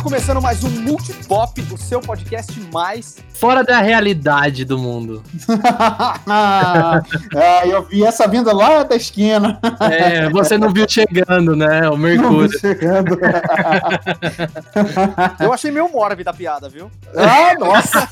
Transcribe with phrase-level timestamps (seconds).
[0.00, 5.22] Está começando mais um Multipop, o seu podcast mais fora da realidade do mundo.
[7.34, 9.58] é, eu vi essa vinda lá da esquina.
[9.80, 11.88] É, você não viu chegando, né?
[11.88, 12.50] O Mercúrio.
[12.58, 13.16] chegando.
[15.40, 16.90] eu achei meio mórbida a piada, viu?
[17.16, 18.06] Ah, nossa!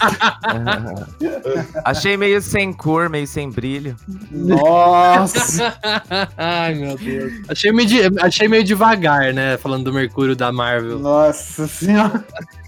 [1.85, 3.95] achei meio sem cor, meio sem brilho.
[4.31, 5.75] Nossa!
[6.39, 7.35] Ai, meu Deus.
[7.51, 9.59] Achei meio, de, achei meio devagar, né?
[9.59, 10.99] Falando do Mercúrio da Marvel.
[10.99, 12.23] Nossa Yeah.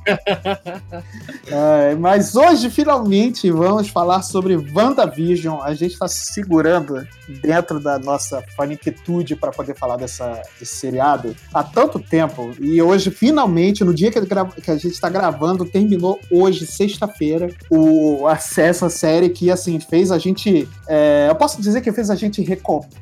[1.46, 5.60] é, mas hoje, finalmente, vamos falar sobre WandaVision.
[5.62, 7.06] A gente está se segurando
[7.42, 12.52] dentro da nossa faniquitude para poder falar dessa, desse seriado há tanto tempo.
[12.60, 18.27] E hoje, finalmente, no dia que, que a gente está gravando, terminou hoje, sexta-feira, o
[18.27, 20.69] acesso à série que, assim, fez a gente.
[20.88, 22.42] É, eu posso dizer que fez a gente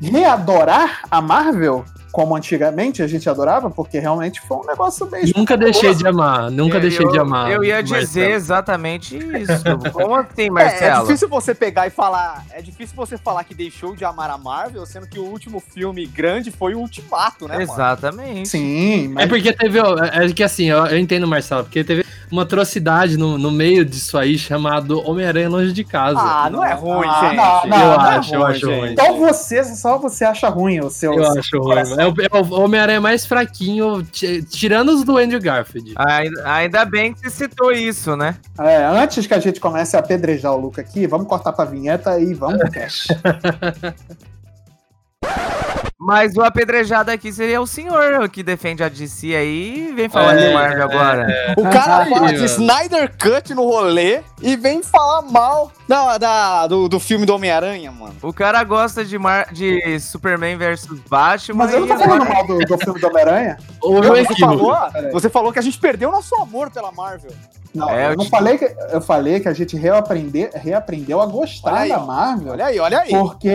[0.00, 1.84] readorar a Marvel
[2.18, 5.30] como antigamente a gente adorava, porque realmente foi um negócio bem.
[5.36, 7.50] Nunca deixei de amar, nunca eu, deixei de amar.
[7.50, 9.64] Eu ia dizer exatamente isso.
[9.92, 10.84] Como assim, Marcelo?
[10.84, 12.44] É, é, difícil você pegar e falar.
[12.50, 16.06] É difícil você falar que deixou de amar a Marvel, sendo que o último filme
[16.06, 17.62] grande foi o Ultimato, né?
[17.62, 18.32] Exatamente.
[18.32, 18.46] Mano?
[18.46, 19.08] Sim.
[19.08, 19.24] Mas...
[19.24, 19.78] É porque teve.
[19.78, 24.18] É que assim, eu, eu entendo, Marcelo, porque teve uma atrocidade no, no meio disso
[24.18, 26.20] aí chamado Homem-Aranha Longe de Casa.
[26.20, 27.36] Ah, não é ruim, ah, gente.
[27.36, 28.78] Não, não, eu não é acho, é ruim, eu acho gente.
[28.78, 28.92] ruim.
[28.92, 31.14] Então você, só você acha ruim o seu.
[31.14, 31.78] Eu acho ruim.
[31.78, 34.06] É o, é o Homem-Aranha mais fraquinho,
[34.50, 35.94] tirando os do Andrew Garfield.
[35.96, 38.36] Ainda, ainda bem que você citou isso, né?
[38.58, 42.18] É, antes que a gente comece a apedrejar o Luca aqui, vamos cortar pra vinheta
[42.18, 43.08] e vamos pro cast.
[46.00, 50.38] Mas o apedrejado aqui seria o senhor que defende a DC aí e vem falar
[50.38, 51.26] é, de Marvel agora.
[51.28, 56.66] É, O cara fala de Snyder Cut no rolê e vem falar mal da, da
[56.68, 58.14] do, do filme do Homem-Aranha, mano.
[58.22, 61.64] O cara gosta de, Mar de Superman versus Batman.
[61.64, 63.56] Mas eu não tô falando mal do, do filme do Homem-Aranha.
[63.80, 64.76] Você, falou,
[65.12, 67.32] você falou que a gente perdeu nosso amor pela Marvel.
[67.78, 71.86] Não, é, eu, não falei que, eu falei que a gente reaprender, reaprendeu a gostar
[71.86, 72.52] da Marvel.
[72.52, 73.10] Olha aí, olha aí.
[73.10, 73.52] Porque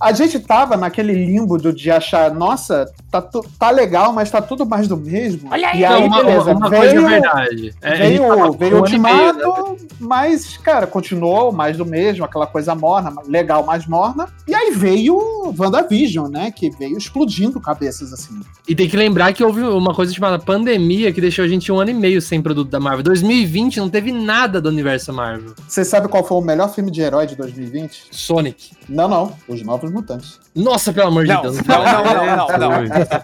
[0.00, 4.40] a gente tava naquele limbo do, de achar, nossa, tá, tu, tá legal, mas tá
[4.40, 5.48] tudo mais do mesmo.
[5.50, 6.52] Olha aí, e aí uma, beleza.
[6.54, 7.74] Uma, veio, coisa é verdade.
[7.82, 9.76] É, veio veio o Ultimato, né?
[10.00, 14.28] mas, cara, continuou mais do mesmo, aquela coisa morna, legal, mais morna.
[14.46, 16.50] E aí veio WandaVision, né?
[16.50, 18.40] Que veio explodindo cabeças assim.
[18.66, 21.78] E tem que lembrar que houve uma coisa chamada pandemia que deixou a gente um
[21.78, 23.02] ano e meio sem produto da Marvel.
[23.02, 25.52] 2020 não teve nada do universo Marvel.
[25.66, 28.10] Você sabe qual foi o melhor filme de herói de 2020?
[28.12, 28.70] Sonic.
[28.88, 29.36] Não, não.
[29.48, 30.38] Os Novos Mutantes.
[30.54, 31.56] Nossa, pelo amor não, de Deus.
[31.66, 32.70] Não, não, não, não, não.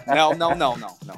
[0.07, 1.15] Não, não, não, não, não.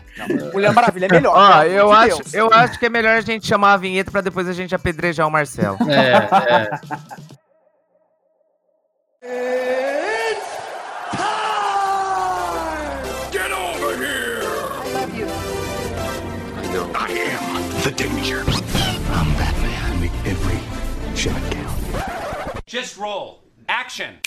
[0.54, 1.34] Mulher Maravilha é melhor.
[1.36, 4.48] Ó, eu, acho, eu acho que é melhor a gente chamar a vinheta pra depois
[4.48, 5.80] a gente apedrejar o Marcelo.
[5.90, 6.70] É, é.
[9.28, 10.46] It's
[11.16, 11.36] time!
[21.16, 21.42] Shot.
[22.66, 23.44] Just roll.
[23.68, 24.20] Action!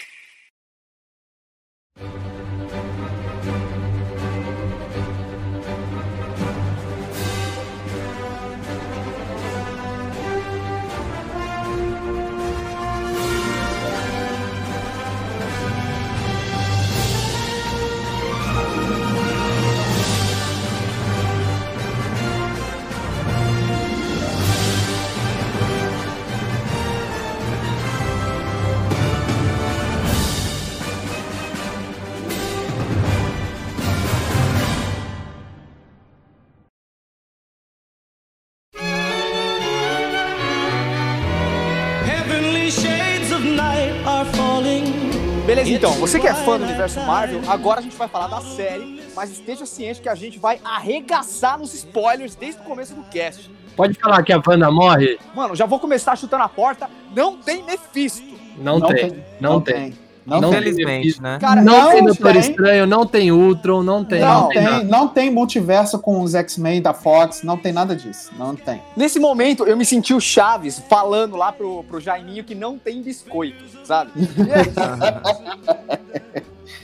[45.46, 48.40] Beleza, então, você que é fã do universo Marvel, agora a gente vai falar da
[48.42, 53.02] série, mas esteja ciente que a gente vai arregaçar nos spoilers desde o começo do
[53.04, 53.50] cast.
[53.74, 55.18] Pode falar que a Wanda morre?
[55.34, 56.90] Mano, já vou começar chutando a porta.
[57.14, 58.26] Não tem Mephisto.
[58.58, 59.74] Não, não tem, tem, não, não tem.
[59.74, 60.07] tem.
[60.28, 61.38] Não, não felizmente, né?
[61.40, 64.20] Cara, não, não tem Doutor Estranho, não tem Ultron, não tem.
[64.20, 67.96] Não, não tem, tem não tem multiverso com os X-Men da Fox, não tem nada
[67.96, 68.30] disso.
[68.38, 68.82] Não tem.
[68.94, 73.00] Nesse momento, eu me senti o Chaves falando lá pro, pro Jaiminho que não tem
[73.00, 74.10] biscoito, sabe?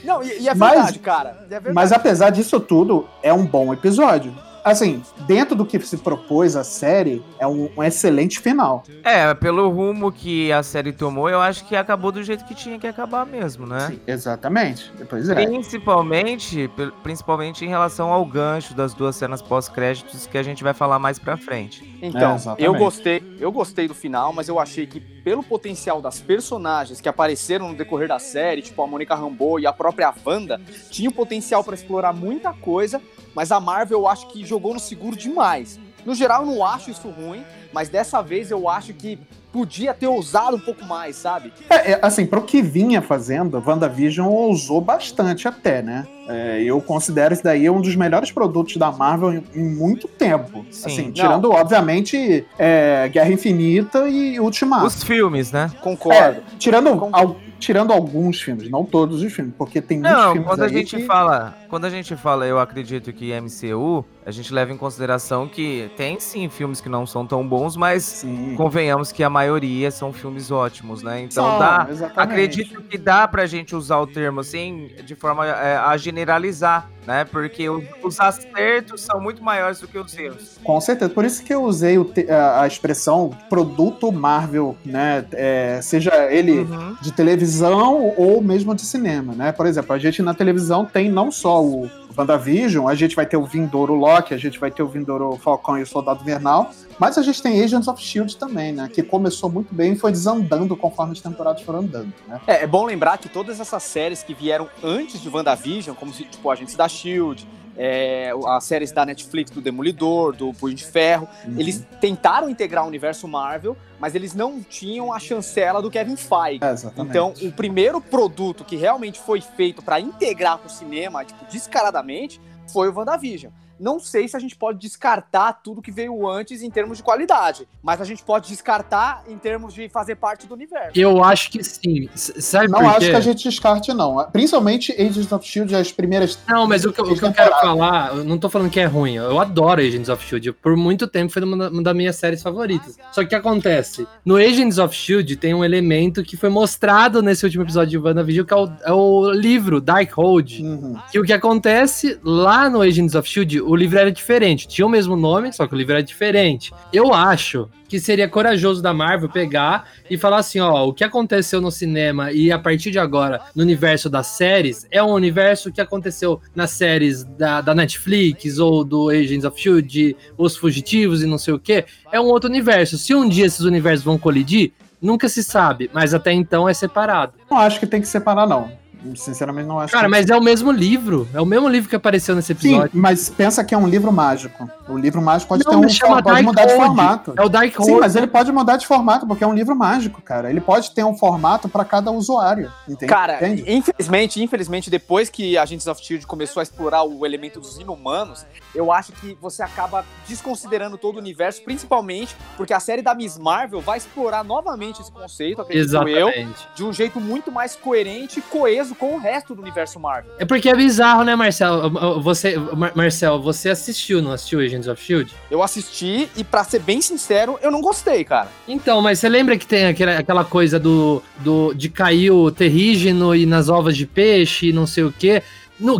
[0.03, 1.37] não, e, e é verdade, mas, cara.
[1.45, 1.75] É verdade.
[1.75, 4.33] Mas apesar disso tudo, é um bom episódio
[4.65, 8.83] assim, dentro do que se propôs a série, é um, um, excelente final.
[9.03, 12.79] É, pelo rumo que a série tomou, eu acho que acabou do jeito que tinha
[12.79, 13.91] que acabar mesmo, né?
[13.91, 14.91] Sim, exatamente.
[14.97, 15.35] Depois é.
[15.35, 16.69] Principalmente,
[17.03, 21.19] principalmente em relação ao gancho das duas cenas pós-créditos que a gente vai falar mais
[21.19, 21.97] pra frente.
[22.01, 26.19] Então, é, eu gostei, eu gostei do final, mas eu achei que pelo potencial das
[26.19, 30.61] personagens que apareceram no decorrer da série, tipo a Mônica Rambeau e a própria Wanda,
[30.89, 33.01] tinha o potencial para explorar muita coisa,
[33.35, 35.79] mas a Marvel eu acho que jogou no seguro demais.
[36.05, 37.43] No geral, eu não acho isso ruim,
[37.73, 39.17] mas dessa vez eu acho que
[39.51, 41.51] podia ter ousado um pouco mais, sabe?
[41.69, 46.05] É, é, assim, pro que vinha fazendo, WandaVision ousou bastante até, né?
[46.27, 50.65] É, eu considero isso daí um dos melhores produtos da Marvel em, em muito tempo.
[50.69, 50.85] Sim.
[50.87, 54.85] assim, tirando, obviamente, é, Guerra Infinita e Ultimato.
[54.87, 55.71] Os filmes, né?
[55.81, 56.19] Concordo.
[56.41, 57.15] É, tirando, Concordo.
[57.17, 60.67] al- tirando alguns filmes, não todos os filmes, porque tem muitos Não, filmes quando a
[60.67, 64.77] gente que- fala, quando a gente fala, eu acredito que MCU, a gente leva em
[64.77, 68.55] consideração que tem sim filmes que não são tão bons, mas Sim.
[68.55, 71.21] convenhamos que a maioria são filmes ótimos, né?
[71.21, 72.19] Então São, dá, exatamente.
[72.33, 77.23] acredito que dá pra gente usar o termo assim de forma é, a generalizar, né?
[77.25, 80.57] Porque os acertos são muito maiores do que os erros.
[80.63, 85.25] Com certeza, por isso que eu usei o te- a, a expressão produto Marvel, né?
[85.33, 86.95] É, seja ele Uhum.
[87.01, 89.51] de televisão ou mesmo de cinema, né?
[89.51, 93.37] Por exemplo, a gente na televisão tem não só o WandaVision, a gente vai ter
[93.37, 97.17] o Vindouro Loki, a gente vai ter o Vindouro Falcão e o Soldado Invernal, mas
[97.17, 98.35] a gente tem Agents of S.H.I.E.L.D.
[98.37, 98.89] também, né?
[98.91, 102.39] Que começou muito bem e foi desandando conforme as temporadas foram andando, né?
[102.47, 106.49] É, é bom lembrar que todas essas séries que vieram antes de WandaVision, como tipo
[106.49, 107.45] Agentes da Shield,
[107.77, 111.59] é, as séries da Netflix do Demolidor, do Punho de Ferro, Uhum.
[111.59, 116.59] eles tentaram integrar o universo Marvel, mas eles não tinham a chancela do Kevin Feige.
[116.63, 117.01] É.
[117.01, 122.39] Então, o primeiro produto que realmente foi feito pra integrar com o cinema, tipo, descaradamente,
[122.71, 123.51] foi o WandaVision.
[123.79, 127.67] Não sei se a gente pode descartar tudo que veio antes em termos de qualidade,
[127.83, 130.91] mas a gente pode descartar em termos de fazer parte do universo.
[130.95, 132.09] Eu acho que sim.
[132.15, 134.23] Sabe não acho que a gente descarte, não.
[134.31, 137.51] Principalmente Agents of S.H.I.E.L.D., as primeiras Não, mas o que, eu- o que eu quero
[137.59, 139.15] falar, eu não tô falando que é ruim.
[139.15, 140.53] Eu adoro Agents of Shield.
[140.53, 142.97] Por muito tempo foi uma das minhas séries favoritas.
[143.11, 144.07] Só que o que acontece?
[144.23, 148.45] No Agents of Shield tem um elemento que foi mostrado nesse último episódio de WandaVision,
[148.45, 150.63] que é o, é o livro Darkhold.
[150.63, 150.95] Uhum.
[151.11, 154.67] Que o que acontece lá no Agents of Shield, o livro era diferente.
[154.67, 156.71] Tinha o mesmo nome, só que o livro era diferente.
[156.93, 161.61] Eu acho que seria corajoso da Marvel pegar e falar assim, ó, o que aconteceu
[161.61, 165.79] no cinema e a partir de agora no universo das séries é um universo que
[165.79, 171.37] aconteceu nas séries da, da Netflix ou do Agents of Shield, Os Fugitivos e não
[171.37, 171.85] sei o que.
[172.11, 172.97] É um outro universo.
[172.97, 177.33] Se um dia esses universos vão colidir, nunca se sabe, mas até então é separado.
[177.49, 178.71] Não acho que tem que separar, não.
[179.15, 180.11] Sinceramente, não acho Cara, que...
[180.11, 181.27] mas é o mesmo livro.
[181.33, 182.91] É o mesmo livro que apareceu nesse Sim, episódio.
[182.93, 184.69] mas pensa que é um livro mágico.
[184.87, 187.33] O livro mágico pode Não, ter um chama pode mudar de formato.
[187.37, 190.21] É o Dark Sim, mas ele pode mudar de formato, porque é um livro mágico,
[190.21, 190.49] cara.
[190.49, 192.71] Ele pode ter um formato para cada usuário.
[192.87, 193.09] Entende?
[193.09, 193.63] Cara, Entende?
[193.67, 198.91] infelizmente, infelizmente, depois que Agents of Shield começou a explorar o elemento dos inumanos, eu
[198.91, 203.81] acho que você acaba desconsiderando todo o universo, principalmente porque a série da Miss Marvel
[203.81, 206.67] vai explorar novamente esse conceito, acredito eu, Exatamente.
[206.75, 210.31] de um jeito muito mais coerente e coeso com o resto do universo Marvel.
[210.39, 211.89] É porque é bizarro, né, Marcel?
[212.21, 215.33] Você, Mar- Marcel, você assistiu, não assistiu Agents of Shield?
[215.51, 218.49] Eu assisti e, pra ser bem sincero, eu não gostei, cara.
[218.67, 223.35] Então, mas você lembra que tem aquela, aquela coisa do, do de cair o terrígeno
[223.35, 225.43] e nas ovas de peixe e não sei o quê?
[225.79, 225.97] No,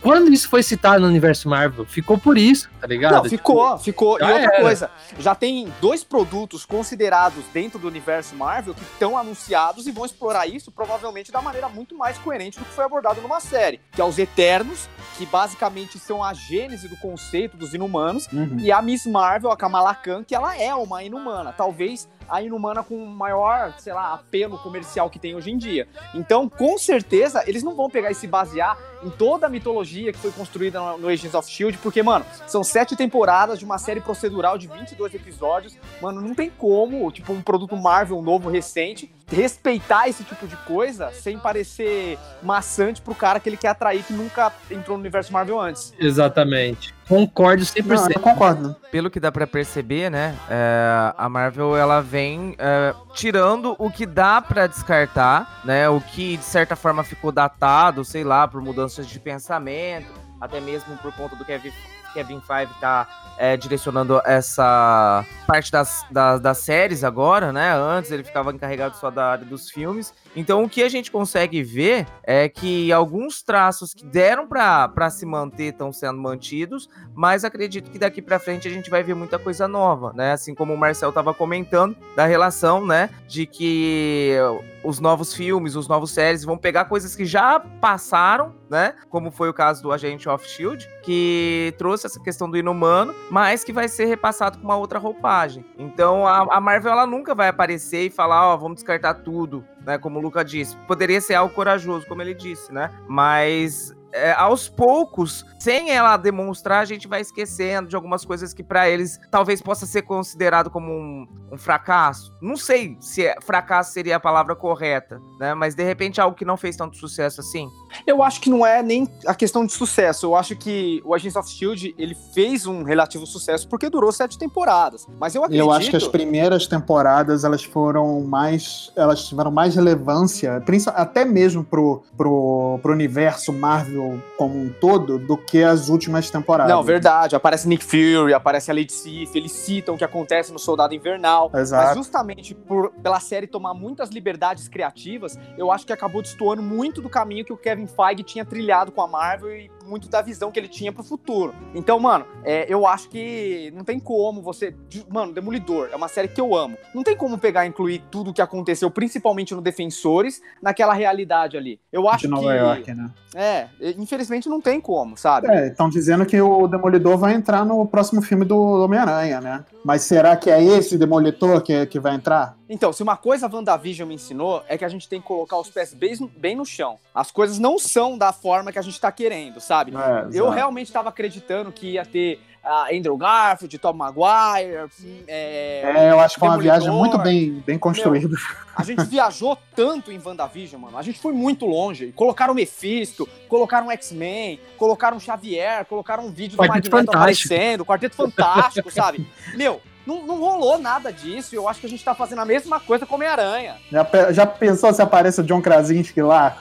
[0.00, 1.84] quando isso foi citado no universo Marvel?
[1.84, 3.12] Ficou por isso, tá ligado?
[3.16, 4.18] Não, ficou, ficou.
[4.18, 4.60] E outra era.
[4.62, 10.06] coisa, já tem dois produtos considerados dentro do universo Marvel que estão anunciados e vão
[10.06, 14.00] explorar isso provavelmente da maneira muito mais coerente do que foi abordado numa série, que
[14.00, 18.56] é os Eternos, que basicamente são a gênese do conceito dos inumanos, Uhum.
[18.58, 22.82] e a Miss Marvel, a Kamala Khan, que ela é uma inumana, talvez a inumana
[22.82, 25.88] com o maior, sei lá, apelo comercial que tem hoje em dia.
[26.14, 30.18] Então, com certeza, eles não vão pegar e se basear em toda a mitologia que
[30.18, 34.58] foi construída no, Agents of S.H.I.E.L.D., porque, mano, são sete temporadas de uma série procedural
[34.58, 35.76] de 22 episódios.
[36.00, 41.10] Mano, não tem como, tipo, um produto Marvel novo, recente, respeitar esse tipo de coisa
[41.12, 45.60] sem parecer maçante pro cara que ele quer atrair que nunca entrou no universo Marvel
[45.60, 45.94] antes.
[45.98, 46.94] Exatamente.
[47.08, 47.84] Concordo 100%.
[47.86, 48.76] Não, eu concordo.
[48.92, 54.06] Pelo que dá pra perceber, né, é, a Marvel ela vem é, tirando o que
[54.06, 59.06] dá pra descartar, né, o que de certa forma ficou datado, sei lá, por mudanças
[59.06, 61.72] de pensamento, até mesmo por conta do Kevin
[62.12, 63.06] Kevin Feige tá
[63.38, 67.72] é, direcionando essa parte das, das, das séries agora, né?
[67.72, 70.12] Antes ele ficava encarregado só da área dos filmes.
[70.34, 75.26] Então o que a gente consegue ver é que alguns traços que deram pra se
[75.26, 79.38] manter estão sendo mantidos, mas acredito que daqui pra frente a gente vai ver muita
[79.38, 80.32] coisa nova, né?
[80.32, 83.10] Assim como o Marcel tava comentando da relação, né?
[83.26, 84.36] De que
[84.82, 88.94] os novos filmes, os novos séries vão pegar coisas que já passaram, né?
[89.08, 93.64] Como foi o caso do Agente of Shield, que trouxe essa questão do inumano, mas
[93.64, 95.64] que vai ser repassado com uma outra roupagem.
[95.78, 99.98] Então a, a Marvel ela nunca vai aparecer e falar, ó, vamos descartar tudo, né?
[99.98, 100.76] Como o Luca disse.
[100.86, 102.90] Poderia ser algo corajoso, como ele disse, né?
[103.08, 108.62] Mas é, aos poucos, sem ela demonstrar, a gente vai esquecendo de algumas coisas que
[108.62, 112.32] para eles talvez possa ser considerado como um, um fracasso.
[112.40, 115.54] Não sei se é, fracasso seria a palavra correta, né?
[115.54, 117.68] Mas de repente algo que não fez tanto sucesso assim.
[118.06, 120.26] Eu acho que não é nem a questão de sucesso.
[120.26, 124.38] Eu acho que o Agents of Shield ele fez um relativo sucesso porque durou sete
[124.38, 125.06] temporadas.
[125.18, 125.64] Mas eu acredito.
[125.64, 130.62] Eu acho que as primeiras temporadas elas foram mais, elas tiveram mais relevância,
[130.94, 133.99] até mesmo pro, pro, pro universo Marvel
[134.36, 136.72] como um todo, do que as últimas temporadas.
[136.72, 137.34] Não, verdade.
[137.36, 141.50] Aparece Nick Fury, aparece a Lady Sif, eles citam o que acontece no Soldado Invernal.
[141.54, 141.86] Exato.
[141.86, 147.00] Mas justamente por, pela série tomar muitas liberdades criativas, eu acho que acabou destoando muito
[147.00, 150.50] do caminho que o Kevin Feige tinha trilhado com a Marvel e muito da visão
[150.50, 151.52] que ele tinha pro futuro.
[151.74, 154.74] Então, mano, é, eu acho que não tem como você.
[155.08, 156.78] Mano, Demolidor é uma série que eu amo.
[156.94, 161.56] Não tem como pegar e incluir tudo o que aconteceu, principalmente no Defensores, naquela realidade
[161.56, 161.80] ali.
[161.92, 162.58] Eu acho De Nova que.
[162.58, 163.10] York, né?
[163.34, 163.68] É,
[163.98, 165.48] infelizmente não tem como, sabe?
[165.48, 169.64] É, estão dizendo que o Demolidor vai entrar no próximo filme do Homem-Aranha, né?
[169.84, 172.56] Mas será que é esse Demolidor que, que vai entrar?
[172.72, 175.58] Então, se uma coisa a WandaVision me ensinou é que a gente tem que colocar
[175.58, 177.00] os pés bem, bem no chão.
[177.12, 179.92] As coisas não são da forma que a gente tá querendo, sabe?
[179.92, 184.88] É, Eu realmente estava acreditando que ia ter a Andrew Garfield, Tom Maguire.
[185.26, 188.36] É, É, eu acho que foi uma viagem muito bem, bem construída.
[188.76, 190.96] A gente viajou tanto em WandaVision, mano.
[190.96, 192.12] A gente foi muito longe.
[192.12, 197.16] Colocaram Mephisto, colocaram X-Men, colocaram Xavier, colocaram um vídeo Quarteto do Magneto Fantástico.
[197.16, 199.26] aparecendo, Quarteto Fantástico, sabe?
[199.56, 201.54] Meu, não, não rolou nada disso.
[201.54, 203.76] e Eu acho que a gente tá fazendo a mesma coisa com Homem-Aranha.
[203.90, 206.56] Já, pe- já pensou se aparece o John Krasinski lá?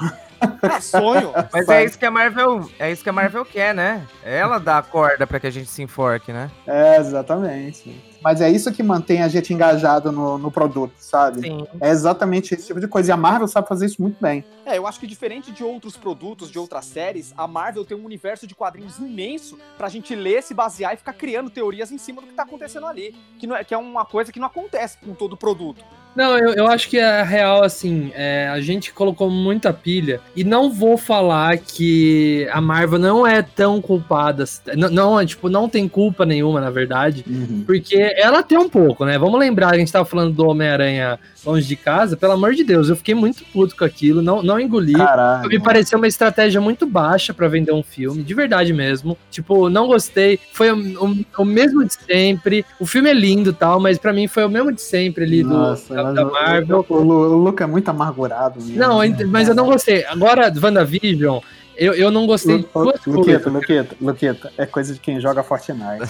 [0.61, 1.31] Cara, sonho.
[1.51, 4.05] Mas é isso que a Marvel, é isso que a Marvel quer, né?
[4.23, 6.49] Ela dá a corda pra que a gente se enforque, né?
[6.65, 8.01] É, exatamente.
[8.21, 11.41] Mas é isso que mantém a gente engajado no, no produto, sabe?
[11.41, 11.67] Sim.
[11.79, 13.11] É exatamente esse tipo de coisa.
[13.11, 14.43] E a Marvel sabe fazer isso muito bem.
[14.65, 18.05] É, eu acho que diferente de outros produtos, de outras séries, a Marvel tem um
[18.05, 22.21] universo de quadrinhos imenso pra gente ler, se basear e ficar criando teorias em cima
[22.21, 23.15] do que tá acontecendo ali.
[23.39, 25.83] Que, não é, que é uma coisa que não acontece com todo produto.
[26.15, 30.43] Não, eu, eu acho que é real, assim, é, a gente colocou muita pilha e
[30.43, 34.43] não vou falar que a Marvel não é tão culpada,
[34.75, 37.23] não, não, tipo, não tem culpa nenhuma, na verdade,
[37.65, 39.17] porque ela tem um pouco, né?
[39.17, 42.89] Vamos lembrar, a gente tava falando do Homem-Aranha longe de casa, pelo amor de Deus,
[42.89, 44.93] eu fiquei muito puto com aquilo, não, não engoli.
[44.93, 45.47] Caralho.
[45.47, 49.17] Me pareceu uma estratégia muito baixa pra vender um filme, de verdade mesmo.
[49.31, 50.37] Tipo, não gostei.
[50.51, 50.75] Foi o,
[51.05, 52.65] o- o mesmo de sempre.
[52.77, 55.41] O filme é lindo e tal, mas pra mim foi o mesmo de sempre ali
[55.43, 56.85] do, Nossa, da, o- Marvel.
[56.89, 58.59] O, Lu- o Luca é muito amargurado.
[58.61, 58.77] mesmo.
[58.77, 60.05] Não, ent- mas eu não gostei.
[60.05, 61.39] Agora, WandaVision,
[61.77, 63.53] eu, eu não gostei de Lu- duas Luqueta, coisas.
[63.53, 66.09] Luqueta, Luqueta, é coisa de quem joga Fortnite.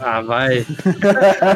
[0.00, 0.66] Ah, vai.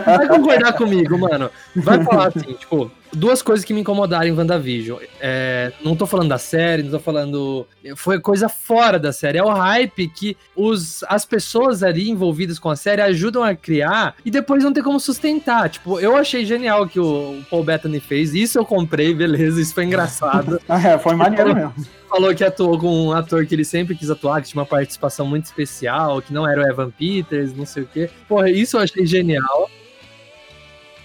[0.06, 1.50] Vai concordar comigo, mano.
[1.76, 4.98] Vai falar assim, tipo, duas coisas que me incomodaram em WandaVision.
[5.20, 7.66] É, não tô falando da série, não tô falando.
[7.96, 9.38] Foi coisa fora da série.
[9.38, 14.16] É o hype que os, as pessoas ali envolvidas com a série ajudam a criar
[14.24, 15.68] e depois não tem como sustentar.
[15.68, 18.34] Tipo, eu achei genial o que o, o Paul Bettany fez.
[18.34, 20.60] Isso eu comprei, beleza, isso foi engraçado.
[20.68, 21.74] Ah, é, foi maneiro mesmo.
[22.08, 25.26] falou que atuou com um ator que ele sempre quis atuar, que tinha uma participação
[25.26, 28.10] muito especial, que não era o Evan Peters, não sei o quê.
[28.28, 29.70] Porra, isso eu achei genial.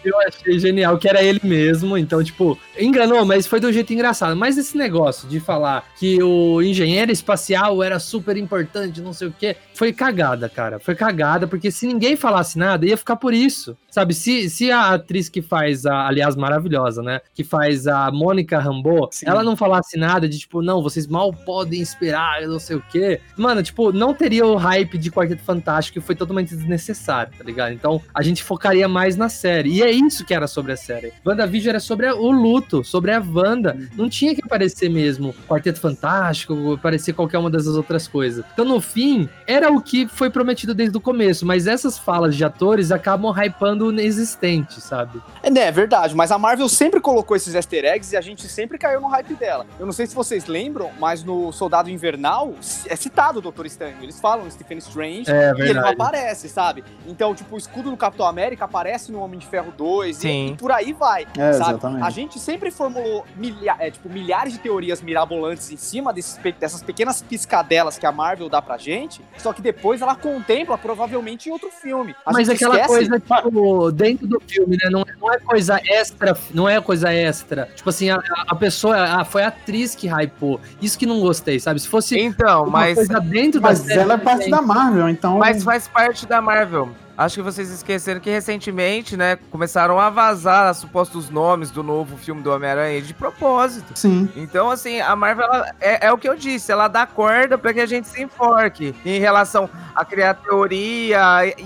[0.08, 4.36] Eu achei genial que era ele mesmo, então, tipo, enganou, mas foi do jeito engraçado.
[4.36, 9.36] Mas esse negócio de falar que o engenheiro espacial era super importante, não sei o
[9.38, 10.80] quê, foi cagada, cara.
[10.80, 13.78] Foi cagada, porque se ninguém falasse nada, ia ficar por isso.
[13.90, 17.20] Sabe, se, se a atriz que faz, a, aliás, maravilhosa, né?
[17.34, 19.26] Que faz a Mônica Rambeau, Sim.
[19.28, 22.84] ela não falasse nada de tipo, não, vocês mal podem esperar, eu não sei o
[22.92, 23.20] quê.
[23.36, 27.74] Mano, tipo, não teria o hype de Quarteto Fantástico que foi totalmente desnecessário, tá ligado?
[27.74, 29.72] Então a gente focaria mais na série.
[29.72, 31.14] E é isso que era sobre a série.
[31.26, 33.78] WandaVision era sobre o luto, sobre a Wanda.
[33.96, 38.46] Não tinha que aparecer mesmo Quarteto Fantástico, aparecer qualquer uma dessas outras coisas.
[38.54, 42.44] Então, no fim, era o que foi prometido desde o começo, mas essas falas de
[42.44, 45.22] atores acabam hypando o inexistente, sabe?
[45.44, 48.48] É, né, é verdade, mas a Marvel sempre colocou esses easter eggs e a gente
[48.48, 49.66] sempre caiu no hype dela.
[49.80, 52.54] Eu não sei se vocês lembram, mas no Soldado Invernal
[52.88, 53.98] é citado o Doutor Estranho.
[54.02, 56.84] Eles falam Stephen Strange É e ele não aparece, sabe?
[57.06, 60.48] Então, tipo, o escudo do Capitão América aparece no Homem de Ferro 2 e- Sim.
[60.54, 61.72] e, por aí vai, É, sabe?
[61.72, 62.04] exatamente.
[62.04, 66.82] A gente sempre formulou milha é, tipo, milhares de teorias mirabolantes em cima desses dessas
[66.82, 71.52] pequenas piscadelas que a Marvel dá pra gente, só que depois ela contempla provavelmente em
[71.52, 72.16] outro filme.
[72.26, 74.90] A Mas aquela esquece- coisa, tipo, dentro do filme, né?
[74.90, 77.70] Não, não é coisa extra, não é coisa extra.
[77.76, 80.60] Tipo assim, a, a pessoa, a, foi a atriz que hypou.
[80.82, 81.80] Isso que não gostei, sabe?
[81.80, 84.00] Se fosse Então, mas, coisa dentro da Mas série.
[84.00, 85.38] ela é parte da Marvel, então.
[85.38, 86.90] mas faz parte da Marvel.
[87.18, 92.42] Acho que vocês esqueceram que recentemente, né, começaram a vazar supostos nomes do novo filme
[92.42, 93.94] do Homem-Aranha de propósito.
[93.96, 94.30] Sim.
[94.36, 97.74] Então, assim, a Marvel ela- é, é o que eu disse, ela dá corda pra
[97.74, 101.64] que a gente se enforque em relação a criar teoria e-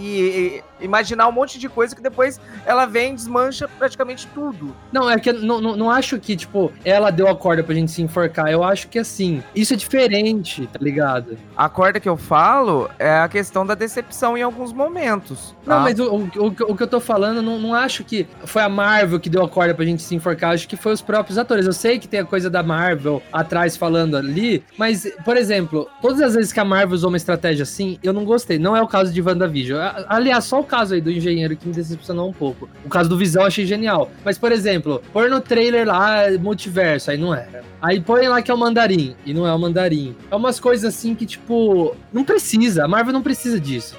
[0.57, 4.75] e imaginar um monte de coisa que depois ela vem e desmancha praticamente tudo.
[4.91, 7.73] Não, é que eu não, não, não acho que, tipo, ela deu a corda pra
[7.75, 8.51] gente se enforcar.
[8.51, 11.37] Eu acho que, assim, isso é diferente, tá ligado?
[11.55, 15.55] A corda que eu falo é a questão da decepção em alguns momentos.
[15.65, 15.81] Não, tá?
[15.81, 18.61] mas o, o, o que- o que eu tô falando, não, não acho que foi
[18.61, 21.37] a Marvel que deu a corda pra gente se enforcar, acho que foi os próprios
[21.37, 21.65] atores.
[21.65, 26.21] Eu sei que tem a coisa da Marvel atrás falando ali, mas, por exemplo, todas
[26.21, 28.57] as vezes que a Marvel usou uma estratégia assim, eu não gostei.
[28.59, 29.79] Não é o caso de WandaVision.
[30.07, 32.69] Aliás, só o caso aí do engenheiro que me decepcionou um pouco.
[32.85, 34.09] O caso do Visão eu achei genial.
[34.23, 37.61] Mas, por exemplo, pôr no trailer lá multiverso, aí não era.
[37.81, 40.15] Aí põe lá que é o mandarim, e não é o mandarim.
[40.31, 42.85] É umas coisas assim que, tipo, não precisa.
[42.85, 43.97] A Marvel não precisa disso.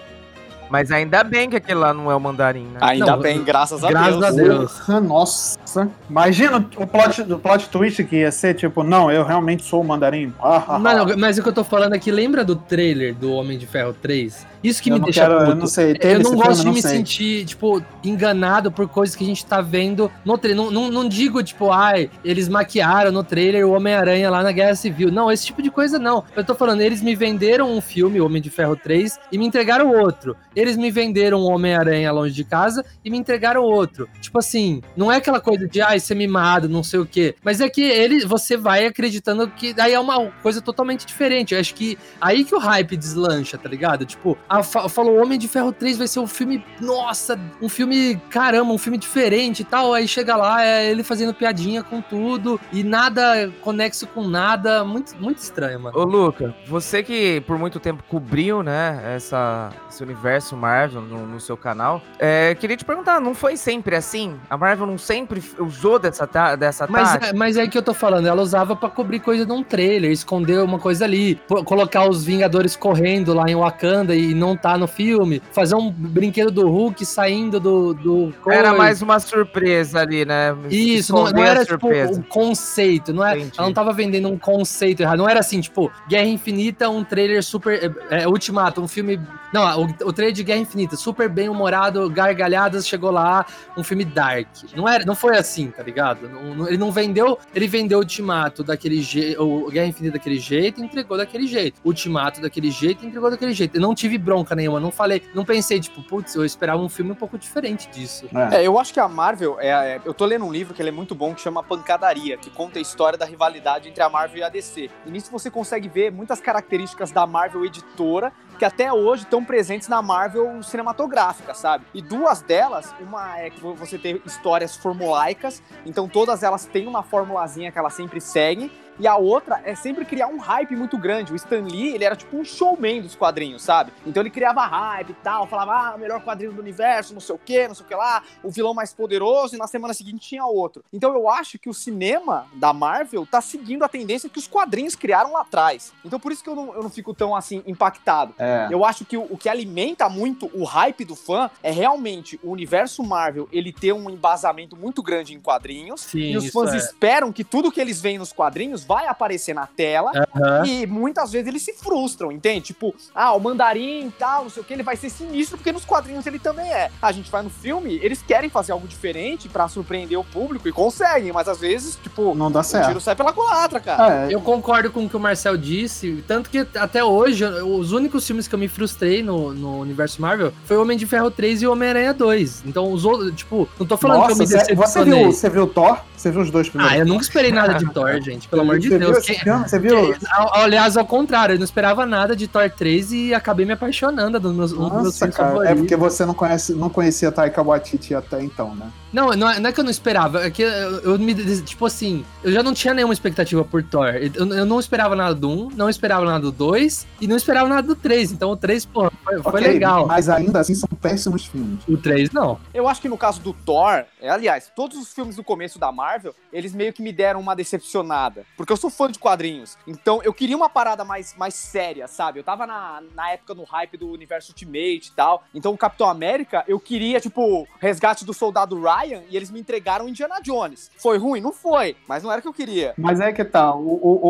[0.72, 2.78] Mas ainda bem que aquele lá não é o mandarim, né?
[2.80, 4.24] Ainda Não, bem, graças a graças Deus.
[4.24, 4.72] a Deus.
[4.72, 5.90] Porra, nossa.
[6.08, 9.84] Imagina o plot, o plot twist que ia ser, tipo, não, eu realmente sou o
[9.84, 10.32] mandarim.
[10.40, 11.04] Ah, ah, Não, ah.
[11.04, 13.66] não, mas o que eu tô falando é que lembra do trailer do Homem de
[13.66, 14.46] Ferro 3?
[14.64, 15.56] Isso que eu me não deixa quero, eu puto.
[15.56, 15.96] não sei.
[16.00, 16.90] Eu não gosto filme, de não me sei.
[16.92, 20.64] sentir, tipo, enganado por coisas que a gente tá vendo no trailer.
[20.64, 24.74] Não, não, não digo, tipo, ai, eles maquiaram no trailer o Homem-Aranha lá na Guerra
[24.76, 25.10] Civil.
[25.10, 26.24] Não, esse tipo de coisa não.
[26.36, 29.46] Eu tô falando, eles me venderam um filme, o Homem de Ferro 3, e me
[29.46, 30.36] entregaram outro.
[30.62, 34.08] Eles me venderam o Homem-Aranha longe de casa e me entregaram outro.
[34.20, 37.34] Tipo assim, não é aquela coisa de, ai, ser mimado, não sei o quê.
[37.42, 41.52] Mas é que ele, você vai acreditando que daí é uma coisa totalmente diferente.
[41.54, 44.04] Eu acho que aí que o hype deslancha, tá ligado?
[44.06, 48.20] Tipo, a, fa- falou Homem de Ferro 3 vai ser um filme, nossa, um filme,
[48.30, 49.92] caramba, um filme diferente e tal.
[49.92, 54.84] Aí chega lá, é ele fazendo piadinha com tudo e nada conexo com nada.
[54.84, 55.98] Muito, muito estranho, mano.
[55.98, 61.40] Ô, Luca, você que por muito tempo cobriu, né, essa, esse universo Marvel no, no
[61.40, 64.36] seu canal, é, queria te perguntar, não foi sempre assim?
[64.48, 66.28] A Marvel não sempre usou dessa,
[66.58, 67.30] dessa Mas, tática?
[67.30, 70.60] é- mas é que eu tô falando, ela usava pra cobrir coisa num trailer, esconder
[70.62, 75.42] uma coisa ali, colocar os Vingadores correndo lá em Wakanda e não tá no filme,
[75.52, 77.94] fazer um brinquedo do Hulk saindo do.
[77.94, 78.74] do Era coisa.
[78.76, 80.56] mais uma surpresa ali, né?
[80.70, 82.18] Isso, não, não era tipo surpresa.
[82.18, 83.52] um conceito, não é, Entendi.
[83.58, 87.42] ela não tava vendendo um conceito errado, não era assim, tipo, Guerra Infinita, um trailer
[87.42, 89.20] super, é, é, Ultimato, um filme,
[89.52, 93.44] não, o, o trailer de Guerra Infinita, super bem humorado, gargalhadas, chegou lá,
[93.76, 96.28] um filme dark, não era, não foi assim, tá ligado?
[96.28, 100.80] Não- não- ele não vendeu, ele vendeu Ultimato daquele jeito, o Guerra Infinita daquele jeito,
[100.80, 104.54] e entregou daquele jeito, Ultimato daquele jeito, e entregou daquele jeito, eu não tive bronca
[104.54, 108.26] nenhuma, não falei, não pensei, tipo, putz, eu esperava um filme um pouco diferente disso.
[108.52, 108.56] É.
[108.62, 110.88] É, eu acho que a Marvel, é, é- eu tô lendo um livro que ele
[110.88, 114.38] é muito bom, que chama Pancadaria, que conta a história da rivalidade entre a Marvel
[114.38, 114.90] e a DC.
[115.06, 118.32] E nisso você consegue ver muitas características da Marvel editora,
[118.62, 121.84] que até hoje estão presentes na Marvel cinematográfica, sabe?
[121.92, 127.02] E duas delas, uma é que você tem histórias formulaicas, então todas elas têm uma
[127.02, 128.70] formulazinha que elas sempre seguem,
[129.02, 131.32] e a outra é sempre criar um hype muito grande.
[131.32, 133.92] O Stan Lee, ele era tipo um showman dos quadrinhos, sabe?
[134.06, 137.34] Então ele criava hype e tal, falava, ah, o melhor quadrinho do universo, não sei
[137.34, 140.28] o que, não sei o que lá, o vilão mais poderoso, e na semana seguinte
[140.28, 140.84] tinha outro.
[140.92, 144.94] Então eu acho que o cinema da Marvel tá seguindo a tendência que os quadrinhos
[144.94, 145.92] criaram lá atrás.
[146.04, 148.32] Então por isso que eu não, eu não fico tão assim impactado.
[148.38, 148.68] É.
[148.70, 152.52] Eu acho que o, o que alimenta muito o hype do fã é realmente o
[152.52, 156.02] universo Marvel ele ter um embasamento muito grande em quadrinhos.
[156.02, 156.76] Sim, e os fãs é.
[156.76, 160.10] esperam que tudo que eles veem nos quadrinhos vai aparecer na tela.
[160.36, 160.66] Aham.
[160.66, 162.60] E muitas vezes eles se frustram, entende?
[162.66, 165.72] Tipo, ah, o mandarim e tal, não sei o que, ele vai ser sinistro porque
[165.72, 166.90] nos quadrinhos ele também é.
[167.00, 170.72] A gente vai no filme, eles querem fazer algo diferente pra surpreender o público e
[170.72, 172.88] conseguem, mas às vezes, tipo, Não dá o certo.
[172.88, 174.26] tiro sai pela culatra, cara.
[174.30, 178.26] É, Eu concordo com o que o Marcel disse, tanto que até hoje, os únicos
[178.26, 181.62] filmes que eu me frustrei no, no universo Marvel foi o Homem de Ferro 3
[181.62, 182.64] e o Homem-Aranha 2.
[182.66, 185.66] Então, os outros, tipo, não tô falando que eu Nossa, me você, viu, você viu
[185.66, 185.98] Thor?
[186.16, 186.94] Você viu os dois primeiros?
[186.96, 189.26] Ah, eu nunca esperei nada de Thor, gente, pelo amor de Você Deus.
[189.26, 189.62] Viu Quem-?
[189.62, 190.14] Você viu?
[190.52, 194.54] aliás, ao contrário, eu não esperava nada de Thor 3 e acabei me apaixonando dos
[194.54, 198.14] meus, um dos meus Nossa, cara, é porque você não, conhece, não conhecia Taika Waititi
[198.14, 198.90] até então, né?
[199.12, 201.34] Não, não é, não é que eu não esperava, é que eu, eu me.
[201.62, 204.08] Tipo assim, eu já não tinha nenhuma expectativa por Thor.
[204.08, 207.68] Eu, eu não esperava nada do 1, não esperava nada do 2 e não esperava
[207.68, 208.32] nada do 3.
[208.32, 210.06] Então o 3, pô, foi, foi Ok, legal.
[210.06, 211.80] Mas ainda assim são péssimos filmes.
[211.86, 212.58] O 3, não.
[212.72, 215.92] Eu acho que no caso do Thor, é, aliás, todos os filmes do começo da
[215.92, 218.46] Marvel, eles meio que me deram uma decepcionada.
[218.56, 219.76] Porque eu sou fã de quadrinhos.
[219.86, 222.40] Então eu queria uma parada mais, mais séria, sabe?
[222.40, 225.44] Eu tava na, na época no hype do universo Ultimate e tal.
[225.54, 230.08] Então o Capitão América, eu queria, tipo, resgate do soldado Ryan e eles me entregaram
[230.08, 230.90] Indiana Jones.
[230.98, 231.40] Foi ruim?
[231.40, 231.96] Não foi.
[232.08, 232.94] Mas não era o que eu queria.
[232.96, 234.20] Mas é que tá, o, o-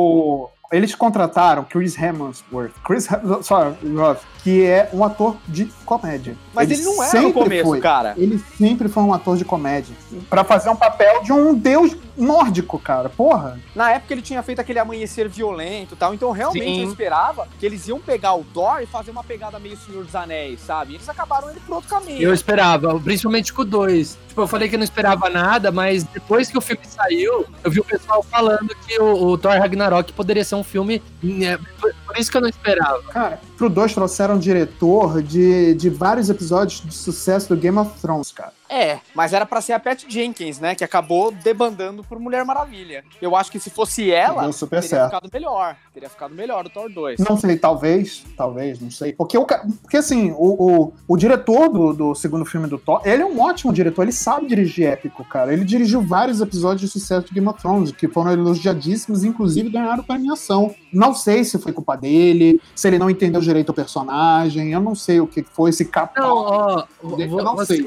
[0.45, 6.35] o- eles contrataram Chris Hemsworth, Chris Hemsworth, que é um ator de comédia.
[6.55, 7.81] Mas ele, não era no começo, foi.
[7.81, 8.15] cara.
[8.17, 9.95] Ele sempre foi um ator de comédia.
[10.31, 13.09] Pra fazer um papel de um deus nórdico, cara.
[13.09, 13.59] Porra.
[13.75, 16.83] Na época ele tinha feito aquele amanhecer violento e tal, então realmente Sim.
[16.83, 20.15] eu esperava que eles iam pegar o Thor e fazer uma pegada meio Senhor dos
[20.15, 20.93] Anéis, sabe?
[20.93, 22.21] E eles acabaram indo pro outro caminho.
[22.21, 24.19] Eu esperava, principalmente com o 2.
[24.29, 27.71] Tipo, eu falei que eu não esperava nada, mas depois que o filme saiu, eu
[27.71, 31.03] vi o pessoal falando que o, o Thor Ragnarok poderia ser um filme.
[31.23, 33.03] né, por, por isso que eu não esperava.
[33.05, 37.99] Cara, pro 2 trouxeram um diretor de, de vários episódios de sucesso do Game of
[38.01, 38.53] Thrones, cara.
[38.73, 40.75] É, mas era pra ser a Pat Jenkins, né?
[40.75, 43.05] Que acabou debandando por Mulher Maravilha.
[43.21, 45.05] Eu acho que se fosse ela, Deu super teria certo.
[45.11, 45.77] ficado melhor.
[45.93, 47.21] Teria ficado melhor o Thor 2.
[47.21, 49.13] Não sei, talvez, talvez, não sei.
[49.13, 53.23] Porque, o, porque assim, o, o, o diretor do, do segundo filme do Thor, ele
[53.23, 55.53] é um ótimo diretor, ele sabe dirigir épico, cara.
[55.53, 60.03] Ele dirigiu vários episódios de sucesso de Game of Thrones, que foram elogiadíssimos, inclusive ganharam
[60.03, 60.75] premiação.
[60.91, 64.95] Não sei se foi culpa dele, se ele não entendeu direito o personagem, eu não
[64.95, 66.23] sei o que foi, se captou.
[66.25, 67.85] Não, ó, Eu não você,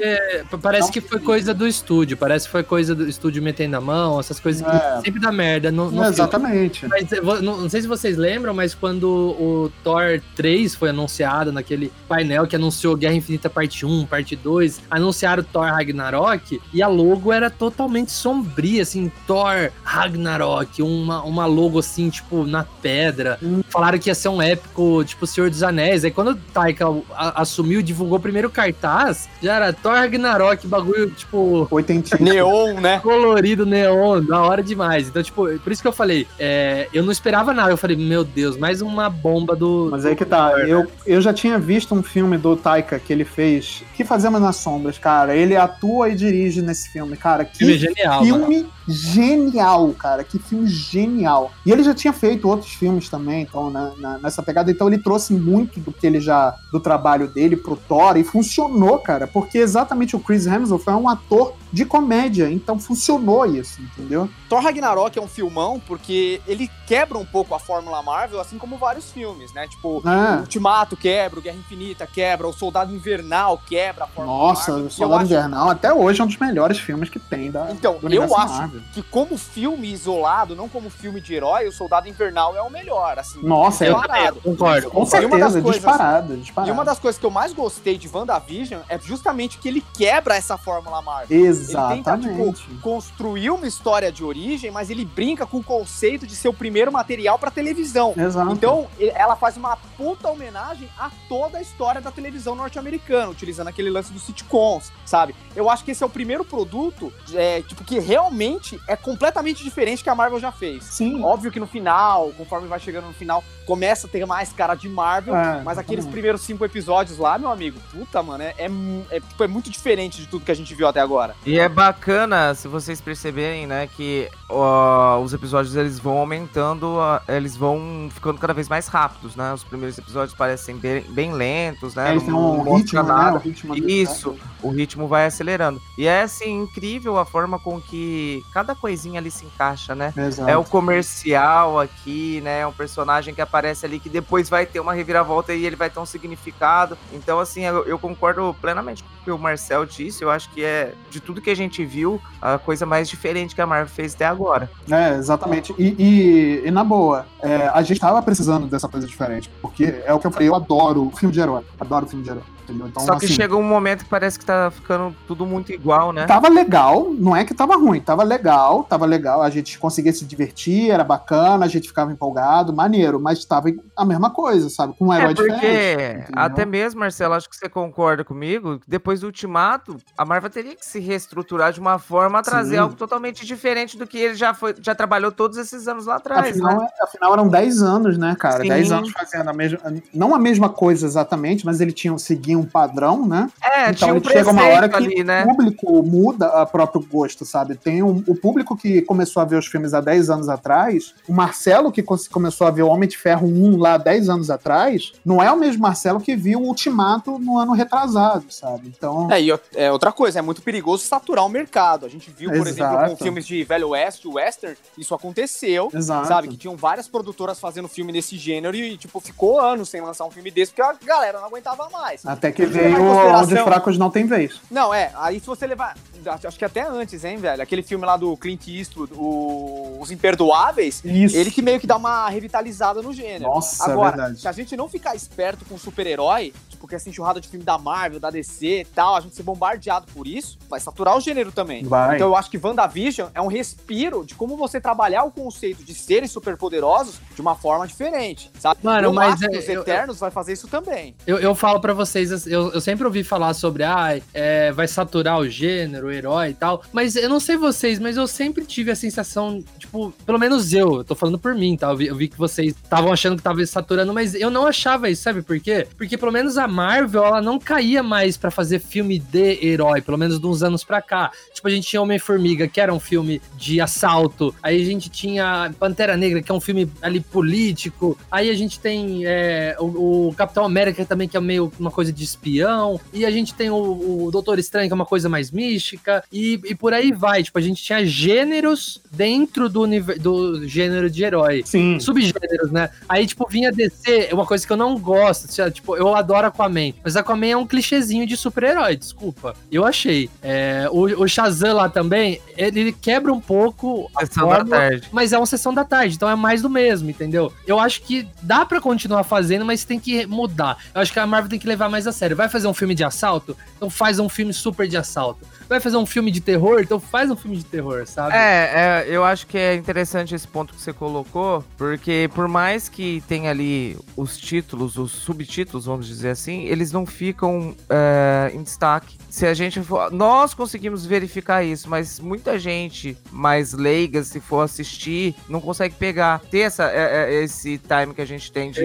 [0.62, 3.80] parece Não que foi coisa do estúdio, parece que foi coisa do estúdio metendo a
[3.80, 5.00] mão, essas coisas que É.
[5.04, 6.86] sempre dá merda no, no É, exatamente.
[6.86, 11.52] Mas vou- não, não sei se vocês lembram, mas quando o Thor 3 foi anunciado
[11.52, 16.88] naquele painel que anunciou Guerra Infinita parte 1, parte 2, anunciaram Thor Ragnarok e a
[16.88, 23.38] logo era totalmente sombria, assim, Thor Ragnarok, uma, uma logo assim, tipo, na pedra.
[23.42, 23.62] Hum.
[23.68, 26.04] Falaram que ia ser um épico, tipo, Senhor dos Anéis.
[26.04, 26.84] Aí quando o Taika
[27.16, 32.22] assumiu e divulgou o primeiro cartaz, já era Thor Ragnarok, bagulho, tipo, Oitentinho.
[32.22, 32.98] Neon, né?
[33.00, 35.08] colorido, neon, da hora demais.
[35.08, 37.70] Então, tipo, por isso que eu falei, é, eu não esperava nada.
[37.70, 39.88] Eu falei, meu Deus, mais uma bomba do.
[39.90, 43.24] Mas aí que tá, eu, eu já tinha visto um filme do Taika que ele
[43.24, 45.34] fez, Que Fazemos nas Sombras, cara.
[45.34, 47.44] Ele atua e dirige nesse filme, cara.
[47.44, 48.24] Que filme é genial.
[48.24, 48.46] mano.
[48.46, 50.22] filme genial, cara.
[50.24, 51.50] Que filme genial.
[51.64, 54.70] E ele já tinha feito outros filmes também, então, né, na- nessa pegada.
[54.70, 56.54] Então ele trouxe muito do que ele já.
[56.72, 59.26] do trabalho dele pro Thor e funcionou, cara.
[59.26, 60.55] Porque exatamente o Chris Hemsworth
[60.94, 62.50] é um ator de comédia.
[62.50, 64.30] Então funcionou isso, entendeu?
[64.48, 68.78] Thor Ragnarok é um filmão porque ele quebra um pouco a fórmula Marvel, assim como
[68.78, 69.68] vários filmes, né?
[69.68, 70.40] Tipo, o É.
[70.40, 74.76] Ultimato quebra, o Guerra Infinita quebra, o Soldado Invernal quebra a fórmula Nossa, Marvel.
[74.76, 77.50] o E eu Soldado acho- Invernal até hoje é um dos melhores filmes que tem
[77.50, 77.70] da.
[77.70, 78.80] Então, do eu acho Marvel.
[78.94, 83.18] que como filme isolado, não como filme de herói, o Soldado Invernal é o melhor,
[83.18, 83.42] assim.
[83.42, 84.40] Nossa, eu disparado.
[84.40, 84.90] concordo.
[84.90, 86.70] com E uma das certeza, coisas- disparado, disparado.
[86.70, 90.36] E uma das coisas que eu mais gostei de WandaVision é justamente que ele quebra
[90.36, 91.36] essa fórmula Marvel.
[91.70, 92.62] Exatamente.
[92.62, 96.52] tipo, construir uma história de origem, mas ele brinca com o conceito de ser o
[96.54, 98.14] primeiro material pra televisão.
[98.16, 98.52] Exato.
[98.52, 103.90] Então, ela faz uma puta homenagem a toda a história da televisão norte-americana, utilizando aquele
[103.90, 105.34] lance dos sitcoms, sabe?
[105.54, 110.02] Eu acho que esse é o primeiro produto, é, tipo, que realmente é completamente diferente
[110.02, 110.84] que a Marvel já fez.
[110.84, 111.22] sim.
[111.22, 114.88] Óbvio que no final, conforme vai chegando no final, começa a ter mais cara de
[114.88, 116.12] Marvel, É, mas aqueles exatamente.
[116.12, 118.68] primeiros cinco episódios lá, meu amigo, puta, mano, é, é,
[119.10, 121.34] é, tipo, é muito diferente de tudo que a gente viu até agora.
[121.44, 127.20] E é bacana, se vocês perceberem, né, que ó, os episódios eles vão aumentando, ó,
[127.28, 129.52] eles vão ficando cada vez mais rápidos, né?
[129.52, 132.08] Os primeiros episódios parecem bem, bem lentos, né?
[132.08, 133.08] É, eles não mostra ritmo, né?
[133.08, 133.36] nada.
[133.36, 135.80] O ritmo do- Isso, o ritmo vai acelerando.
[135.98, 140.12] E é assim incrível a forma com que cada coisinha ali se encaixa, né?
[140.16, 140.48] Exato.
[140.50, 142.60] É o comercial aqui, né?
[142.60, 145.90] É um personagem que aparece ali que depois vai ter uma reviravolta e ele vai
[145.90, 146.96] ter um significado.
[147.12, 150.22] Então, assim, eu, eu concordo plenamente com o que o Marcel disse.
[150.22, 153.60] Eu acho que é, de tudo que a gente viu, a coisa mais diferente que
[153.60, 154.70] a Marvel fez até agora.
[154.90, 155.74] É, exatamente.
[155.78, 159.50] E, e- e na boa, é, a gente tava precisando dessa coisa diferente.
[159.60, 161.62] Porque é o que eu falei, eu adoro filme de herói.
[161.80, 162.42] Adoro filme de herói.
[162.66, 162.88] Entendeu?
[162.88, 166.12] Então, Só que assim, chega um momento que parece que tá ficando tudo muito igual,
[166.12, 166.26] né?
[166.26, 170.24] Tava legal, não é que tava ruim, tava legal, tava legal, a gente conseguia se
[170.24, 174.94] divertir, era bacana, a gente ficava empolgado, maneiro, mas tava a mesma coisa, sabe?
[174.98, 176.22] Com um herói É porque, diferente.
[176.22, 176.42] entendeu?
[176.42, 180.84] até mesmo, Marcelo, acho que você concorda comigo, depois do Ultimato, a Marvel teria que
[180.84, 182.80] se reestruturar de uma forma a trazer Sim.
[182.80, 186.48] algo totalmente diferente do que ele já foi, já trabalhou todos esses anos lá atrás,
[186.50, 186.88] Afinal, né?
[187.00, 188.62] é- afinal, eram 10 anos, né, cara?
[188.62, 188.68] Sim.
[188.68, 189.78] 10 anos fazendo a mesma.
[190.12, 192.12] Não a mesma coisa exatamente, mas ele tinha
[192.56, 193.48] um padrão, né?
[193.62, 195.44] É, então tinha um chega uma hora que ali, né?
[195.44, 197.74] o público muda a próprio gosto, sabe?
[197.76, 201.32] Tem um- o público que começou a ver os filmes há 10 anos atrás, o
[201.32, 205.42] Marcelo que começou a ver o Homem de Ferro 1 lá 10 anos atrás, não
[205.42, 208.88] é o mesmo Marcelo que viu o Ultimato no ano retrasado, sabe?
[208.96, 209.30] Então.
[209.30, 212.06] É, e é, outra coisa, é muito perigoso saturar o mercado.
[212.06, 213.22] A gente viu, por exemplo, com Exato.
[213.24, 215.90] filmes de Velho Oeste, Western, isso aconteceu.
[215.92, 216.28] Exato.
[216.28, 220.24] Sabe, que tinham várias produtoras fazendo filme nesse gênero e, tipo, ficou anos sem lançar
[220.24, 222.24] um filme desse porque a galera não aguentava mais.
[222.26, 224.60] Até que levar em veio consideração- onde os fracos não tem vez.
[224.70, 225.96] Não, é, aí se você levar.
[226.44, 227.62] acho que até antes, hein, velho?
[227.62, 231.36] Aquele filme lá do Clint Eastwood, o- Os Imperdoáveis, Isso.
[231.36, 233.44] ele que meio que dá uma revitalizada no gênero.
[233.44, 234.40] Nossa, é Agora, verdade.
[234.40, 237.78] se a gente não ficar esperto com super-herói, tipo, que essa enxurrada de filme da
[237.78, 241.50] Marvel, da DC e tal, a gente ser bombardeado por isso, vai saturar o gênero
[241.50, 241.84] também.
[241.84, 242.16] Vai.
[242.16, 245.94] Então eu acho que WandaVision é um respiro de como você trabalhar o conceito de
[245.94, 248.80] seres superpoderosos de uma forma diferente, sabe?
[248.82, 251.14] Mano, eu mas acho que é- os eu- Eternos vai fazer isso também.
[251.26, 255.38] Eu, eu falo pra vocês, eu, eu sempre ouvi falar sobre, ah, é, vai saturar
[255.38, 258.90] o gênero, o herói e tal, mas eu não sei vocês, mas eu sempre tive
[258.90, 261.88] a sensação, tipo, pelo menos eu, eu tô falando por mim, tá?
[261.90, 265.08] Eu vi, eu vi que vocês estavam achando que tava saturando, mas eu não achava
[265.08, 265.86] isso, sabe por quê?
[265.96, 270.18] Porque pelo menos a Marvel, ela não caía mais pra fazer filme de herói, pelo
[270.18, 271.30] menos de uns anos pra cá.
[271.52, 275.72] Tipo, a gente tinha Homem-Formiga, que era um filme de assalto, aí a gente tinha
[275.78, 280.34] Pantera Negra, que é um filme ali político, aí a gente tem é, o, o
[280.34, 284.26] Capitão América também, que é meio uma coisa de espião, e a gente tem o,
[284.26, 287.42] o Doutor Estranho, que é uma coisa mais mística, e, e por aí vai.
[287.42, 289.86] Tipo, a gente tinha gêneros dentro do,
[290.18, 291.98] do gênero de herói Sim.
[292.00, 292.90] subgêneros, né?
[293.08, 295.46] Aí, tipo, vinha DC, é uma coisa que eu não gosto.
[295.70, 296.92] Tipo, eu adoro Aquaman.
[297.04, 299.54] Mas Aquaman é um clichêzinho de super-herói, desculpa.
[299.70, 300.30] Eu achei.
[300.42, 305.08] É, o, o Shazam lá também, ele, ele quebra um pouco a Sessão da tarde.
[305.12, 307.52] mas é uma sessão da tarde, então é mais do mesmo, entendeu?
[307.66, 310.78] Eu acho que dá pra continuar fazendo, mas tem que mudar.
[310.94, 312.36] Eu acho que a Marvel tem que levar mais a sério.
[312.36, 313.56] Vai fazer um filme de assalto?
[313.76, 315.46] Então faz um filme super de assalto.
[315.68, 316.80] Vai fazer um filme de terror?
[316.80, 318.34] Então faz um filme de terror, sabe?
[318.34, 322.88] É, é, eu acho que é interessante esse ponto que você colocou, porque por mais
[322.88, 328.62] que tenha ali os títulos, os subtítulos, vamos dizer assim, eles não ficam é, em
[328.62, 329.16] destaque.
[329.28, 330.10] Se a gente for.
[330.10, 336.40] Nós conseguimos verificar isso, mas muita gente mais leiga, se for assistir, não consegue pegar,
[336.50, 338.80] ter essa, é, é, esse time que a gente tem de,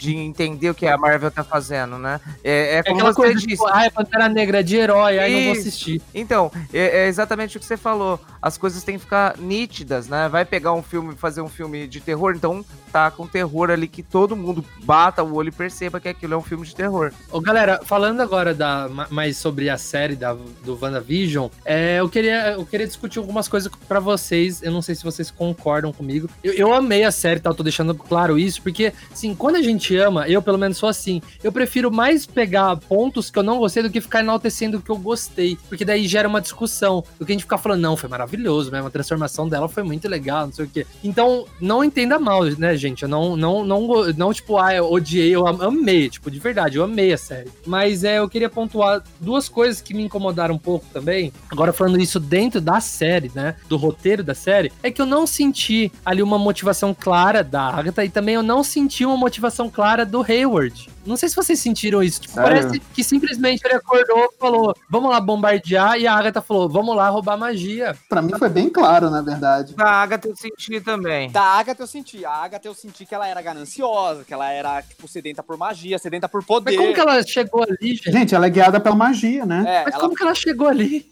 [0.00, 2.20] de entender o que a Marvel tá fazendo, né?
[2.42, 3.48] É, é É como aquela você coisa disse.
[3.48, 6.00] tipo, ah, é Pantera Negra de herói, aí não vou assistir.
[6.14, 8.20] Então, é, é exatamente o que você falou.
[8.40, 10.28] As coisas têm que ficar nítidas, né?
[10.28, 14.02] Vai pegar um filme, fazer um filme de terror, então tá com terror ali que
[14.02, 17.12] todo mundo bata o olho e perceba que aquilo é um filme de terror.
[17.30, 22.08] Ô, galera, falando agora da, ma- mais sobre a série da, do WandaVision, é, eu,
[22.08, 24.62] queria, eu queria discutir algumas coisas pra vocês.
[24.62, 26.28] Eu não sei se vocês concordam comigo.
[26.44, 27.50] Eu, eu amei a série, tá?
[27.50, 30.88] Eu tô deixando claro isso, porque, assim, quando a gente ama, eu pelo menos sou
[30.88, 34.82] assim, eu prefiro mais pegar pontos que eu não gostei do que ficar enaltecendo o
[34.82, 35.56] que eu gostei.
[35.68, 37.04] Porque daí gera uma discussão.
[37.18, 38.80] Do que a gente ficar falando, não, foi maravilhoso, né?
[38.84, 40.86] A transformação dela foi muito legal, não sei o quê.
[41.02, 43.02] Então, não entenda mal, né, gente?
[43.02, 46.76] Eu não, não, não, não tipo, ah, eu odiei, eu am- amei, tipo, de verdade,
[46.76, 47.50] eu amei a série.
[47.66, 51.32] Mas é, eu queria pontuar duas coisas que me incomodaram um pouco também.
[51.50, 53.56] Agora, falando isso dentro da série, né?
[53.68, 58.04] Do roteiro da série, é que eu não senti ali uma motivação clara da Agatha
[58.04, 60.88] e também eu não senti uma motivação clara do Hayward.
[61.04, 62.20] Não sei se vocês sentiram isso.
[62.20, 66.68] Tipo, parece que simplesmente ele acordou e falou: vamos lá bombardear, e a Agatha falou:
[66.68, 67.96] vamos lá roubar magia.
[68.08, 69.74] Pra mim foi bem claro, na verdade.
[69.74, 71.30] Da Agatha eu senti também.
[71.30, 72.24] Da Agatha eu senti.
[72.24, 75.98] A Agatha eu senti que ela era gananciosa, que ela era, tipo, sedenta por magia,
[75.98, 76.70] sedenta por poder.
[76.70, 78.12] Mas como que ela chegou ali, gente?
[78.12, 79.64] Gente, ela é guiada pela magia, né?
[79.66, 81.10] É, Mas ela como que ela chegou ali?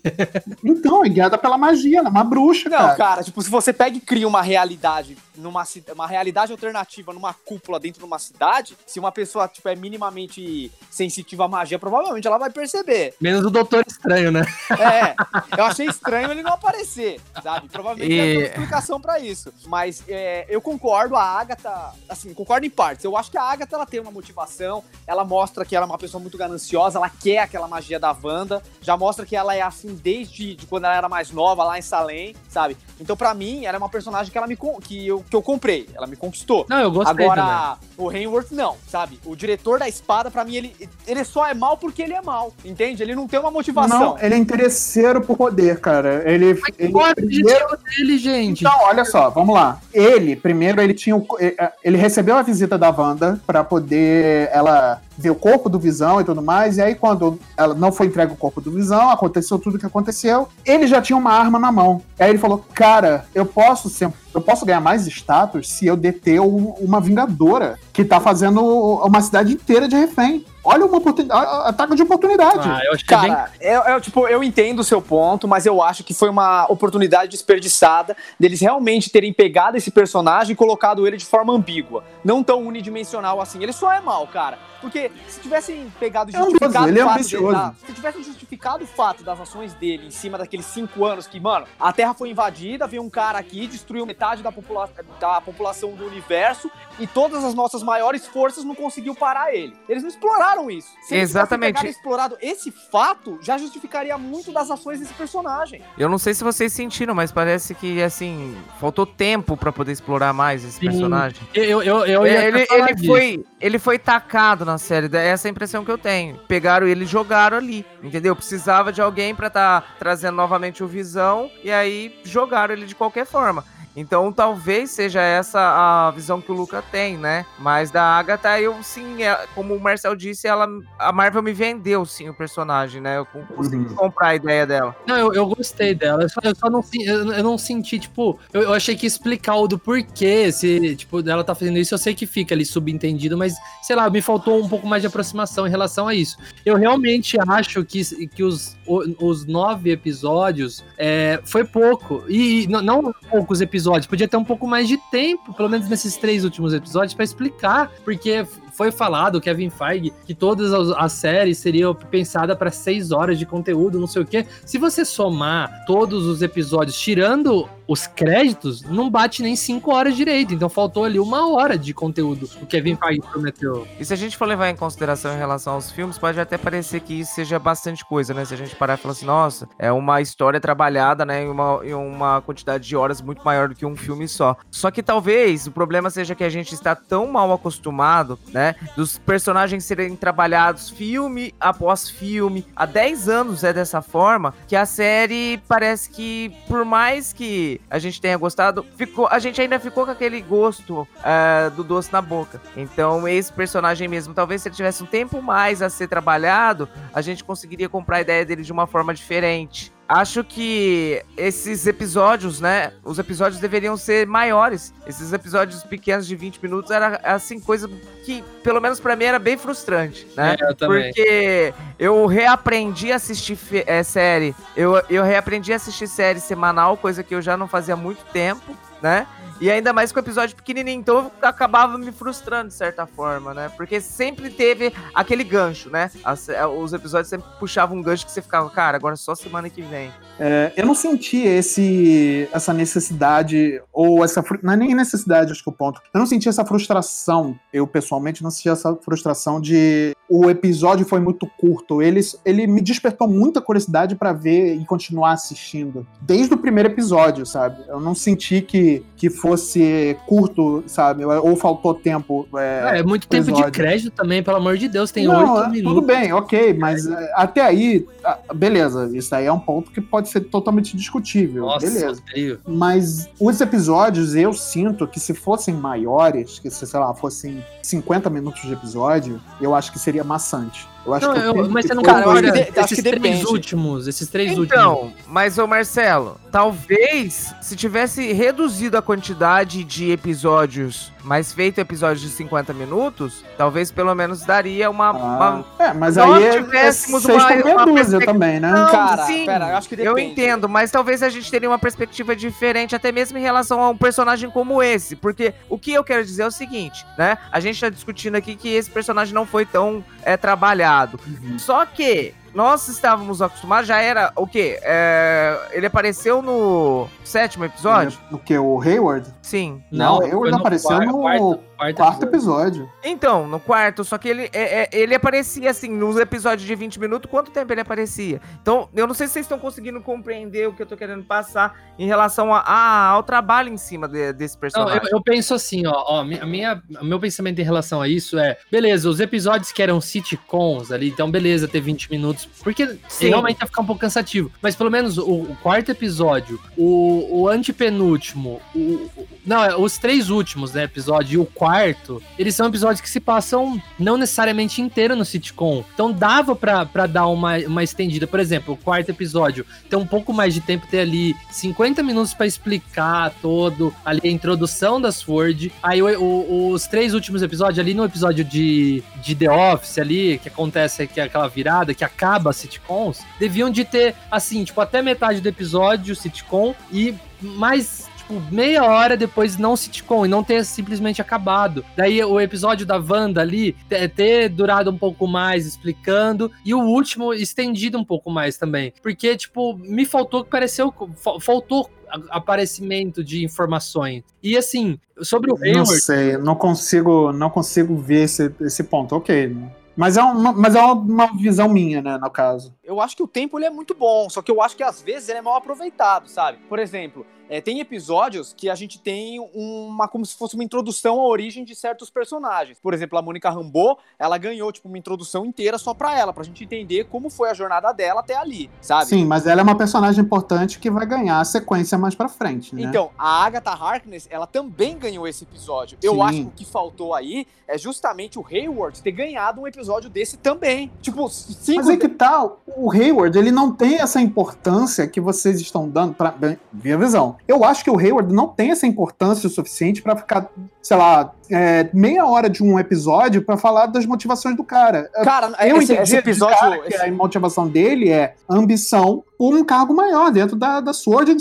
[0.64, 2.96] Então, é guiada pela magia, ela é uma bruxa, Não, cara.
[2.96, 7.81] cara, tipo, se você pega e cria uma realidade numa uma realidade alternativa numa cúpula
[7.81, 12.38] dentro de uma cidade, se uma pessoa tipo é minimamente sensitiva à magia, provavelmente ela
[12.38, 13.14] vai perceber.
[13.20, 14.42] Menos o Doutor Estranho, né?
[14.70, 15.14] É,
[15.59, 17.68] eu achei estranho ele não aparecer, sabe?
[17.68, 19.53] Provavelmente E- uma explicação pra isso.
[19.66, 23.05] Mas é, eu concordo, a Agatha, assim, concordo em partes.
[23.05, 25.98] Eu acho que a Agatha ela tem uma motivação, ela mostra que ela é uma
[25.98, 29.94] pessoa muito gananciosa, ela quer aquela magia da Wanda, já mostra que ela é assim
[29.94, 32.76] desde de quando ela era mais nova, lá em Salem, sabe?
[33.00, 35.88] Então, pra mim, ela é uma personagem que ela me que eu, que eu comprei,
[35.94, 36.66] ela me conquistou.
[36.68, 37.30] Não, eu gostei também.
[37.30, 39.20] Agora, o Hainworth não, sabe?
[39.24, 42.52] O diretor da espada, pra mim, ele, ele só é mal porque ele é mal,
[42.64, 43.02] entende?
[43.02, 43.98] Ele não tem uma motivação.
[43.98, 46.28] Não, ele é interesseiro por poder, cara.
[46.28, 47.78] Ele, ele Qual é primeiro...
[47.96, 48.64] dele, gente?
[48.64, 49.80] Então, olha só, vamos lá.
[49.94, 54.48] Ele, primeiro, ele tinha o- eh, eh, ele recebeu a visita da Wanda pra poder
[54.52, 56.78] ela ver o corpo do Visão e tudo mais.
[56.78, 59.86] E aí, quando ela não foi entregue o corpo do Visão, aconteceu tudo o que
[59.86, 60.48] aconteceu.
[60.64, 62.02] Ele já tinha uma arma na mão.
[62.18, 66.40] Aí ele falou: "Cara, eu posso ser, eu posso ganhar mais status se eu deter
[66.40, 70.44] uma vingadora que tá fazendo uma cidade inteira de refém.
[70.62, 72.68] Olha uma oportunidade, ataque de oportunidade.
[72.68, 73.30] Ah, eu achei bem...
[73.30, 76.66] Cara, eu, eu, tipo, eu entendo o seu ponto, mas eu acho que foi uma
[76.70, 82.04] oportunidade desperdiçada deles realmente terem pegado esse personagem e colocado ele de forma ambígua.
[82.22, 83.62] Não tão unidimensional assim.
[83.62, 84.58] Ele só é mal, cara.
[84.80, 88.84] Porque se tivessem pegado É justificado ele é o fato dele, da- se tivessem justificado
[88.84, 92.30] o fato das ações dele em cima daqueles cinco anos que, mano, a Terra foi
[92.30, 94.88] invadida, veio um cara aqui, destruiu metade da, popula
[95.20, 99.76] da população do universo e todas as nossas maiores forças não conseguiu parar ele.
[99.88, 100.88] Eles não exploraram isso.
[101.02, 101.18] Se Exatamente.
[101.18, 105.82] tivessem pegado e explorado esse fato, já justificaria muito das ações desse personagem.
[105.98, 110.32] Eu não sei se vocês sentiram, mas parece que, assim, faltou tempo pra poder explorar
[110.32, 110.86] mais esse Sim.
[110.86, 111.40] personagem.
[111.54, 115.52] Eu, eu, eu ia ele, ele foi, ele foi tacado na série, essa é a
[115.52, 116.38] impressão que eu tenho.
[116.48, 118.37] Pegaram ele e jogaram ali, entendeu?
[118.37, 123.26] Precisava de alguém pra tá trazendo novamente o Visão, e aí jogaram ele de qualquer
[123.26, 123.64] forma.
[123.96, 127.44] Então talvez seja essa a visão que o Luca tem, né?
[127.59, 130.66] Mas da Agatha, eu sim, é- como o Marcel disse, ela,
[130.98, 133.18] a Marvel me vendeu sim o personagem, né?
[133.18, 133.94] Eu con- consegui Uhum.
[133.94, 134.94] comprar a ideia dela.
[135.07, 136.22] Não, eu, eu gostei dela.
[136.22, 139.57] Eu só, eu só não, eu, eu não senti, tipo, eu, eu achei que explicar
[139.57, 143.37] o do porquê, se, tipo, ela tá fazendo isso, eu sei que fica ali subentendido,
[143.37, 146.37] mas, sei lá, me faltou um pouco mais de aproximação em relação a isso.
[146.64, 152.22] Eu realmente acho que, que os, os nove episódios é, foi pouco.
[152.29, 155.88] E, e não, não poucos episódios, podia ter um pouco mais de tempo, pelo menos
[155.88, 158.46] nesses três últimos episódios, pra explicar, porque
[158.80, 163.44] foi falado, Kevin Feige, que todas as, as séries seriam pensadas para seis horas de
[163.44, 164.46] conteúdo, não sei o quê.
[164.64, 170.54] Se você somar todos os episódios, tirando os créditos, não bate nem cinco horas direito.
[170.54, 173.86] Então faltou ali uma hora de conteúdo o Kevin Feige prometeu.
[173.98, 177.00] E se a gente for levar em consideração em relação aos filmes, pode até parecer
[177.00, 178.44] que isso seja bastante coisa, né?
[178.44, 181.42] Se a gente parar e falar assim, nossa, é uma história trabalhada, né?
[181.42, 184.56] Em uma, em uma quantidade de horas muito maior do que um filme só.
[184.70, 188.69] Só que talvez o problema seja que a gente está tão mal acostumado, né?
[188.96, 192.66] Dos personagens serem trabalhados filme após filme.
[192.74, 197.98] Há 10 anos é dessa forma que a série parece que, por mais que a
[197.98, 202.20] gente tenha gostado, ficou, a gente ainda ficou com aquele gosto é, do doce na
[202.20, 202.61] boca.
[202.76, 207.20] Então, esse personagem mesmo, talvez se ele tivesse um tempo mais a ser trabalhado, a
[207.20, 209.92] gente conseguiria comprar a ideia dele de uma forma diferente.
[210.11, 212.92] Acho que esses episódios, né?
[213.05, 214.92] Os episódios deveriam ser maiores.
[215.07, 217.88] Esses episódios pequenos de 20 minutos era assim coisa
[218.25, 220.57] que, pelo menos pra mim, era bem frustrante, né?
[220.61, 221.05] É, eu também.
[221.05, 224.53] Porque eu reaprendi a assistir é, série.
[224.77, 228.25] Eu, eu reaprendi a assistir série semanal, coisa que eu já não fazia há muito
[228.33, 229.26] tempo, né?
[229.60, 231.00] E ainda mais com o episódio pequenininho.
[231.00, 233.70] Então eu acabava me frustrando de certa forma, né?
[233.76, 236.10] Porque sempre teve aquele gancho, né?
[236.24, 239.68] As- é, os episódios sempre puxavam um gancho que você ficava, cara, agora só semana
[239.68, 240.10] que vem.
[240.38, 244.42] É, eu não senti esse, essa necessidade, ou essa.
[244.62, 246.00] Não é nem necessidade, acho que é o ponto.
[246.14, 247.58] Eu não senti essa frustração.
[247.70, 250.16] Eu, pessoalmente, não senti essa frustração de.
[250.30, 252.00] O episódio foi muito curto.
[252.00, 256.06] Ele, ele me despertou muita curiosidade pra ver e continuar assistindo.
[256.20, 257.82] Desde o primeiro episódio, sabe?
[257.88, 261.24] Eu não senti que, que fosse curto, sabe?
[261.24, 262.46] Ou faltou tempo.
[262.54, 265.68] é, É, é muito tempo de crédito também, pelo amor de Deus, tem oito é,
[265.68, 265.94] minutos.
[265.94, 270.00] Tudo bem, ok, mas é, até aí, ah, beleza, isso aí é um ponto que
[270.00, 272.22] pode ser totalmente discutível, Nossa, beleza.
[272.66, 278.30] Mas os episódios, eu sinto que se fossem maiores, que se, sei lá, fossem 50
[278.30, 280.88] minutos de episódio, eu acho que seria maçante.
[281.04, 282.52] Eu acho Não, que eu- tempo mas você não eu concorda?
[282.52, 283.46] de- acho esses três depende.
[283.46, 284.70] últimos, esses três últimos.
[284.70, 292.20] Então, mas ô Marcelo, talvez se tivesse reduzido a quantidade de episódios, mas feito episódios
[292.20, 295.08] de 50 minutos, talvez pelo menos daria uma.
[295.08, 298.70] Ah, uma- é, mas aí é, é tivéssemos seis uma- uma perspectiva- também, né?
[298.70, 301.78] Não, Cara, sim, pera, eu acho que Eu entendo, mas talvez a gente teria uma
[301.78, 305.16] perspectiva diferente, até mesmo em relação a um personagem como esse.
[305.16, 307.36] Porque o que eu quero dizer é o seguinte, né?
[307.52, 310.89] A gente tá discutindo aqui que esse personagem não foi tão é, trabalhado.
[311.26, 311.59] Uhum.
[311.59, 314.79] Só que nós estávamos acostumados, já era o quê?
[314.83, 318.18] É, ele apareceu no sétimo episódio?
[318.33, 318.59] O que?
[318.59, 319.33] O Hayward?
[319.40, 319.83] Sim.
[319.90, 322.82] Não, foi eu apareceu quarto- no quarto- quarto Quarto episódio.
[322.82, 322.92] episódio.
[323.02, 327.00] Então, no quarto, só que ele, é- é- ele aparecia assim, nos episódios de 20
[327.00, 328.40] minutos, quanto tempo ele aparecia?
[328.60, 331.74] Então, eu não sei se vocês estão conseguindo compreender o que eu tô querendo passar
[331.98, 335.00] em relação a- a- ao trabalho em cima de- desse Não, personagem.
[335.04, 338.58] eu, eu penso assim, ó, ó, minha, o meu pensamento em relação a isso é,
[338.70, 343.28] beleza, os episódios que eram sitcoms ali, então beleza, ter 20 minutos, porque Sim.
[343.28, 347.48] realmente ia ficar um pouco cansativo, mas pelo menos o, o quarto episódio, o, o
[347.48, 348.78] antepenúltimo, o,
[349.16, 353.10] o- não, é, os três últimos, né, episódio e o quarto, eles são episódios que
[353.10, 358.38] se passam não necessariamente inteiro no sitcom, então dava pra dar uma, uma estendida, por
[358.40, 362.46] exemplo, o quarto episódio, ter um pouco mais de tempo, ter ali 50 minutos pra
[362.46, 365.72] explicar todo ali a introdução da Sword.
[365.82, 370.38] Aí o- o- os três últimos episódios, ali no episódio de, de The Office ali,
[370.42, 375.02] que acontece que é aquela virada, que acaba sitcoms, deviam de ter, assim, tipo, até
[375.02, 380.64] metade do episódio sitcom e mais tipo, meia hora depois não sitcom e não ter
[380.64, 381.85] simplesmente acabado.
[381.96, 383.76] Daí o episódio da Wanda ali
[384.14, 388.92] ter, durado um pouco mais explicando e o último estendido um pouco mais também.
[389.02, 390.92] Porque, tipo, me faltou que pareceu.
[391.16, 391.90] fa- Faltou
[392.31, 394.24] aparecimento de informações.
[394.42, 396.00] E assim, sobre o Não Hayward.
[396.00, 399.14] sei, não consigo, não consigo ver esse, esse ponto.
[399.14, 399.56] Ok,
[399.96, 402.74] Mas é uma, mas é uma visão minha, né, no caso.
[402.90, 405.00] Eu acho que o tempo ele é muito bom, só que eu acho que às
[405.00, 406.58] vezes ele é mal aproveitado, sabe?
[406.68, 411.18] Por exemplo, é, tem episódios que a gente tem uma como se fosse uma introdução
[411.20, 412.78] à origem de certos personagens.
[412.80, 416.44] Por exemplo, a Mônica Rambeau, ela ganhou tipo uma introdução inteira só pra ela, pra
[416.44, 419.06] gente entender como foi a jornada dela até ali, sabe?
[419.06, 422.72] Sim, mas ela é uma personagem importante que vai ganhar a sequência mais pra frente,
[422.72, 422.82] né?
[422.82, 425.98] Então, a Agatha Harkness, ela também ganhou esse episódio.
[426.00, 426.22] Eu Sim.
[426.22, 430.36] acho que o que faltou aí é justamente o Hayward ter ganhado um episódio desse
[430.36, 430.90] também.
[431.00, 431.78] Tipo, cinco...
[431.78, 436.14] Mas é que tal, o Hayward, ele não tem essa importância que vocês estão dando
[436.14, 437.37] pra bem, minha visão.
[437.46, 440.48] Eu acho que o Hayward não tem essa importância o suficiente pra ficar,
[440.83, 445.10] sei lá, é, meia hora de um episódio pra falar das motivações do cara.
[445.22, 446.56] Cara, Eu esse, entendi esse episódio...
[446.58, 451.37] cara que a motivação dele é ambição por um cargo maior dentro da, da Sword,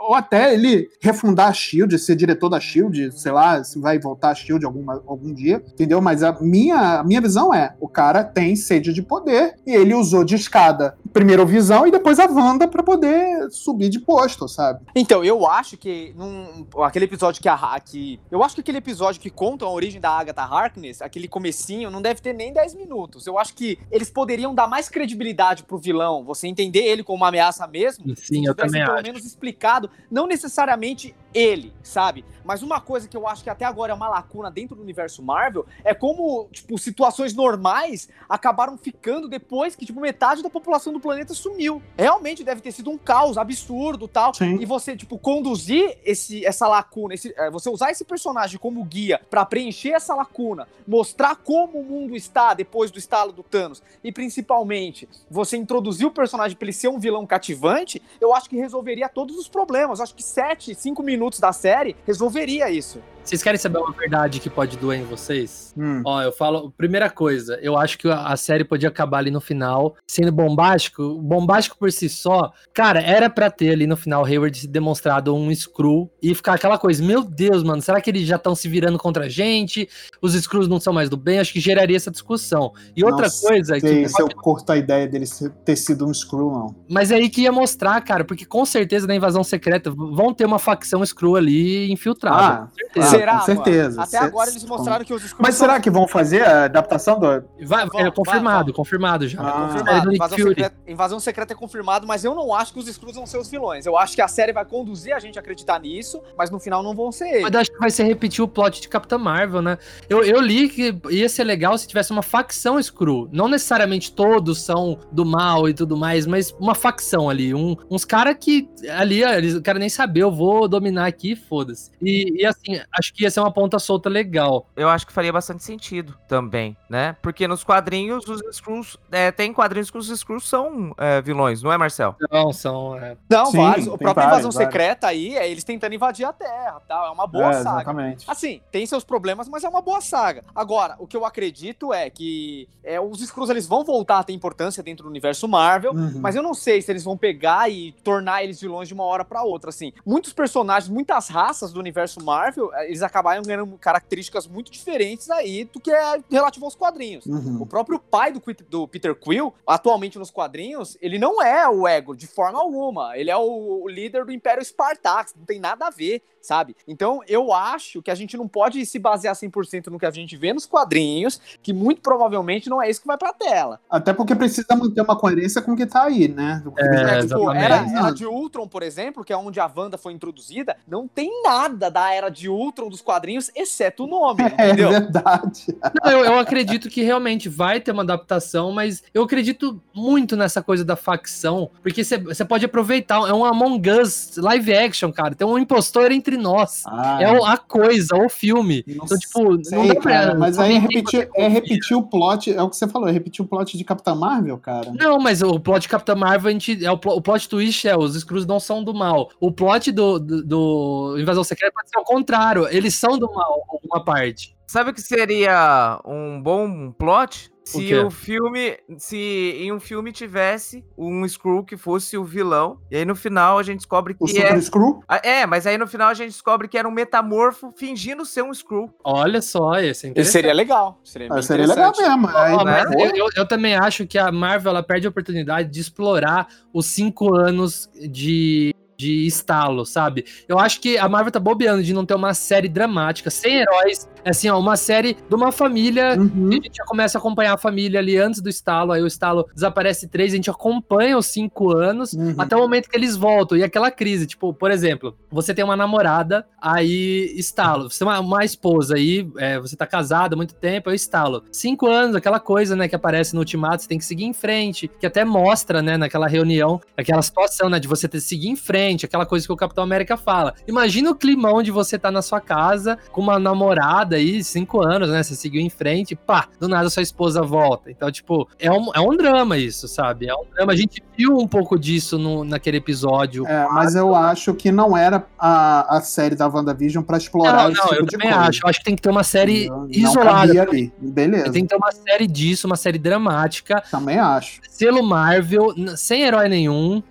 [0.00, 4.30] ou até ele refundar a Shield, ser diretor da Shield, sei lá, se vai voltar
[4.30, 6.00] a Shield alguma, algum dia, entendeu?
[6.00, 9.94] Mas a minha, a minha visão é: o cara tem sede de poder e ele
[9.94, 14.80] usou de escada primeiro Visão e depois a Wanda pra poder subir de posto, sabe?
[14.94, 19.20] Então, eu acho que num, aquele episódio que a que eu acho que aquele episódio
[19.20, 23.26] que conta a origem da Agatha Harkness, aquele comecinho, não deve ter nem 10 minutos.
[23.26, 27.28] Eu acho que eles poderiam dar mais credibilidade pro vilão, você entender ele como uma
[27.28, 28.04] ameaça mesmo.
[28.16, 29.06] Sim, eu tivesse também pelo acho.
[29.06, 32.24] menos explicado, não necessariamente ele, sabe?
[32.44, 35.22] Mas uma coisa que eu acho que até agora é uma lacuna dentro do universo
[35.22, 41.00] Marvel é como, tipo, situações normais acabaram ficando depois que, tipo, metade da população do
[41.00, 41.80] planeta sumiu.
[41.96, 44.34] Realmente deve ter sido um caos absurdo tal.
[44.34, 44.58] Sim.
[44.60, 49.20] E você, tipo, conduzir esse, essa lacuna, esse, é, você usar esse personagem como guia
[49.30, 54.10] pra preencher essa lacuna, mostrar como o mundo está depois do estalo do Thanos, e
[54.10, 59.08] principalmente você introduzir o personagem pra ele ser um vilão cativante, eu acho que resolveria
[59.08, 59.98] todos os problemas.
[59.98, 63.02] Eu acho que 7, 5 minutos da série resolveria isso.
[63.22, 65.72] Vocês querem saber uma verdade que pode doer em vocês?
[65.76, 66.02] Hum.
[66.04, 69.94] Ó, eu falo, primeira coisa, eu acho que a série podia acabar ali no final
[70.08, 71.14] sendo bombástico.
[71.20, 76.10] Bombástico por si só, cara, era pra ter ali no final Hayward demonstrado um Screw
[76.20, 79.26] e ficar aquela coisa, meu Deus, mano, será que eles já estão se virando contra
[79.26, 79.88] a gente?
[80.20, 81.38] Os Screws não são mais do bem?
[81.38, 82.72] Acho que geraria essa discussão.
[82.96, 85.26] E outra Não coisa sei que se eu curto a ideia dele
[85.64, 86.74] ter sido um Screw, não.
[86.88, 90.46] mas é aí que ia mostrar, cara, porque com certeza na invasão secreta vão ter
[90.46, 92.64] uma facção Screw ali infiltrada.
[92.64, 93.09] Ah, com certeza.
[93.14, 93.90] Ah, Será, com certeza.
[93.90, 94.02] mano?
[94.02, 97.18] Até agora eles mostraram que os Skrulls Mas são- será que vão fazer a adaptação
[97.18, 97.26] do.
[97.66, 98.74] Vai, é vai, confirmado, vão.
[98.74, 99.40] confirmado já.
[99.40, 99.48] Ah.
[99.48, 100.12] É Confirmado.
[100.14, 103.38] Invasão secreta, invasão secreta é confirmado, mas eu não acho que os Skrulls vão ser
[103.38, 103.86] os vilões.
[103.86, 106.82] Eu acho que a série vai conduzir a gente a acreditar nisso, mas no final
[106.82, 107.42] não vão ser eles.
[107.42, 109.78] Mas acho que vai ser repetir o plot de Capitã Marvel, né?
[110.08, 113.28] Eu, eu li que ia ser legal se tivesse uma facção Screw.
[113.32, 117.54] Não necessariamente todos são do mal e tudo mais, mas uma facção ali.
[117.54, 121.34] Um, uns caras que ali, ó, eles não querem nem saber, eu vou dominar aqui,
[121.36, 121.90] foda-se.
[122.02, 124.66] E, e assim, acho que ia ser uma ponta solta legal.
[124.76, 127.16] Eu acho que faria bastante sentido também, né?
[127.20, 128.96] Porque nos quadrinhos, os Skrulls.
[129.10, 132.14] É, tem quadrinhos que os Skrulls são é, vilões, não é, Marcel?
[132.30, 132.96] Não, são.
[132.96, 133.86] é, Não, Sim, vários.
[133.86, 134.72] O próprio vários, Invasão vários.
[134.72, 137.06] Secreta aí é eles tentando invadir a Terra, tal.
[137.06, 137.76] É uma boa É, saga.
[137.80, 138.24] exatamente.
[138.30, 140.44] Assim, tem seus problemas, mas é uma boa saga.
[140.54, 144.32] Agora, o que eu acredito é que é, os Skrulls eles vão voltar a ter
[144.32, 146.20] importância dentro do universo Marvel, Uhum.
[146.20, 149.24] mas eu não sei se eles vão pegar e tornar eles vilões de uma hora
[149.24, 149.92] pra outra, assim.
[150.04, 155.64] Muitos personagens, muitas raças do universo Marvel, eh, eles acabaram ganhando características muito diferentes aí
[155.64, 157.24] do que é relativo aos quadrinhos.
[157.24, 157.62] Uhum.
[157.62, 162.16] O próprio pai do, do Peter Quill, atualmente nos quadrinhos, ele não é o Ego,
[162.16, 163.16] de forma alguma.
[163.16, 166.76] Ele é o, o líder do Império Spartax, não tem nada a ver, sabe?
[166.86, 170.36] Então, eu acho que a gente não pode se basear 100% no que a gente
[170.36, 173.80] vê nos quadrinhos, que muito provavelmente não é isso que vai pra tela.
[173.88, 176.62] Até porque precisa manter uma coerência com o que tá aí, né?
[176.76, 180.12] É, É, tipo, era, era de Ultron, por exemplo, que é onde a Wanda foi
[180.12, 184.90] introduzida, não tem nada da era de Ultron dos quadrinhos, exceto o nome, É entendeu?
[184.90, 185.76] verdade.
[186.02, 190.62] Não, eu, eu acredito que realmente vai ter uma adaptação, mas eu acredito muito nessa
[190.62, 195.46] coisa da facção, porque você pode aproveitar, é um Among Us live action, cara, tem
[195.46, 196.82] um impostor entre nós.
[196.86, 198.84] Ah, É o- a coisa, o filme.
[198.86, 200.12] Então, tipo, sei, não dá pra.
[200.12, 203.12] cara, mas aí é repetir, é repetir o plot, é o que você falou, é
[203.12, 204.92] repetir o plot de Capitã Marvel, cara.
[204.98, 207.96] Não, mas o plot de Capitã Marvel, a gente, é o, o plot twist é
[207.96, 209.30] os Skrulls não são do mal.
[209.40, 213.64] O plot do, do, do Invasão Secreta pode ser o contrário, eles são do mal,
[213.68, 214.54] alguma parte.
[214.66, 217.49] Sabe o que seria um bom plot?
[217.62, 217.98] O Se quê?
[217.98, 218.78] o, filme.
[218.98, 219.16] Se
[219.60, 222.80] em um filme tivesse um Skrull que fosse o vilão.
[222.90, 224.60] E aí no final a gente descobre O que Super é.
[224.60, 225.00] Screw?
[225.22, 228.50] É, mas aí no final a gente descobre que era um metamorfo fingindo ser um
[228.50, 228.92] Skrull.
[229.04, 230.98] Olha só, esse é seria legal.
[231.04, 232.16] Seria, Ah, seria legal mesmo.
[232.64, 235.80] Mas pô, eu, eu- eu também acho que a Marvel ela perde a oportunidade de
[235.80, 240.24] explorar os cinco anos de, de estalo, sabe?
[240.48, 244.08] Eu acho que a Marvel tá bobeando de não ter uma série dramática, sem heróis,
[244.24, 246.16] assim, ó, uma série de uma família.
[246.18, 246.48] Uhum.
[246.48, 248.92] A gente já começa a acompanhar a família ali antes do estalo.
[248.92, 252.34] Aí o estalo desaparece três, a gente acompanha os cinco anos Uhum.
[252.38, 253.56] até o momento que eles voltam.
[253.56, 257.90] E aquela crise, tipo, por exemplo, você tem uma namorada, aí estalo.
[257.90, 261.44] Você tem uma, uma esposa aí, é, você tá casado há muito tempo, eu estalo.
[261.52, 264.90] Cinco anos, aquela coisa, né, que aparece no Ultimato, você tem que seguir em frente,
[264.98, 268.56] que até mostra, né, naquela reunião, aquela situação, né, de você ter que seguir em
[268.56, 270.54] frente, aquela coisa que o Capitão América fala.
[270.66, 275.08] Imagina o climão de você estar na sua casa com uma namorada aí, cinco anos,
[275.10, 277.90] né, você seguiu em frente, pá, do nada sua esposa volta.
[277.90, 280.28] Então, tipo, é um, é um drama isso, sabe?
[280.28, 280.72] É um drama.
[280.72, 283.46] A gente viu um pouco disso no, naquele episódio.
[283.46, 287.70] É, mas eu acho que não era a, a série da WandaVision pra explorar Não,
[287.72, 288.48] esse não, tipo eu de também coisa.
[288.48, 288.60] acho.
[288.64, 290.46] Eu acho que tem que ter uma série Não- não isolada.
[290.46, 290.92] cabia ali.
[290.98, 294.60] Beleza, Tem que ter uma série disso, uma série dramática, também acho.
[294.68, 297.02] selo Marvel, sem herói nenhum,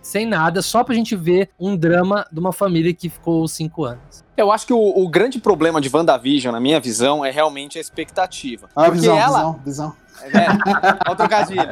[0.00, 4.24] sem nada, só pra gente ver um drama de uma família que ficou cinco anos.
[4.36, 7.80] Eu acho que o, o grande problema de WandaVision, na minha visão, é realmente a
[7.80, 8.68] expectativa.
[8.74, 9.38] Ah, Porque visão, ela.
[9.38, 9.96] visão, visão.
[10.24, 10.48] É,
[11.06, 11.62] olha o trocadilho.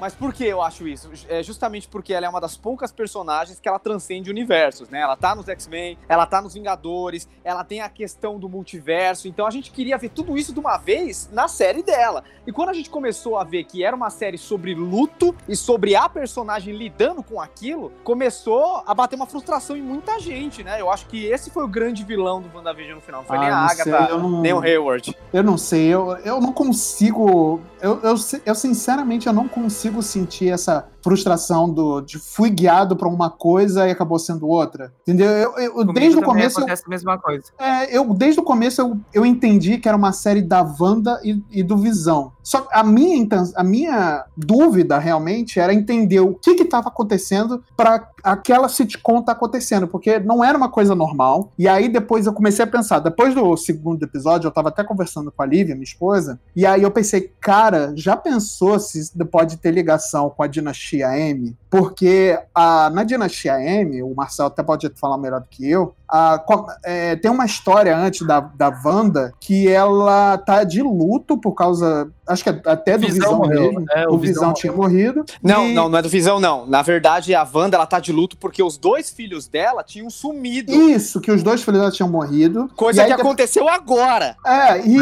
[0.00, 1.10] Mas por que eu acho isso?
[1.28, 5.00] É justamente porque ela é uma das poucas personagens que ela transcende universos, né?
[5.00, 9.28] Ela tá nos X-Men, ela tá nos Vingadores, ela tem a questão do multiverso.
[9.28, 12.24] Então a gente queria ver tudo isso de uma vez na série dela.
[12.46, 15.94] E quando a gente começou a ver que era uma série sobre luto e sobre
[15.94, 20.80] a personagem lidando com aquilo, começou a bater uma frustração em muita gente, né?
[20.80, 23.20] Eu acho que esse foi o grande vilão do WandaVision no final.
[23.20, 25.16] Não foi Ah, nem a Agatha, sei, não- nem o Hayward.
[25.32, 27.59] Eu não sei, eu, eu não consigo.
[27.80, 28.14] Eu, eu,
[28.46, 33.86] eu, sinceramente eu não consigo sentir essa frustração do de fui guiado pra uma coisa
[33.86, 34.92] e acabou sendo outra.
[35.02, 35.28] Entendeu?
[35.30, 36.58] Eu, eu- Comigo desde o começo.
[36.58, 37.44] eu- acontece a mesma coisa.
[37.58, 41.42] É, eu, desde o começo eu, eu entendi que era uma série da Wanda e,
[41.50, 42.32] e do Visão.
[42.42, 48.08] Só que a minha, a minha dúvida realmente era entender o que estava acontecendo para
[48.24, 51.52] aquela sitcom tá acontecendo, porque não era uma coisa normal.
[51.58, 55.30] E aí depois eu comecei a pensar, depois do segundo episódio, eu tava até conversando
[55.30, 59.70] com a Lívia, minha esposa, e aí eu pensei, cara, já pensou se pode ter
[59.70, 61.56] ligação com a dinastia M?
[61.70, 66.42] Porque a, na dinastia M, o Marcelo até pode falar melhor do que eu, a-
[66.82, 72.10] é, tem uma história antes da, da Wanda que ela tá de luto por causa.
[72.26, 73.84] Acho que até do Visão Visão, morreu, mesmo.
[73.92, 75.24] é, o, o Visão, Visão tinha morrido.
[75.42, 76.66] Não, E- não, não é do Visão, não.
[76.66, 80.72] Na verdade, a Wanda, ela tá de luto porque os dois filhos dela tinham sumido.
[80.72, 82.68] Isso, que os dois filhos dela tinham morrido.
[82.76, 84.36] Coisa que aconteceu agora.
[84.44, 84.98] É, e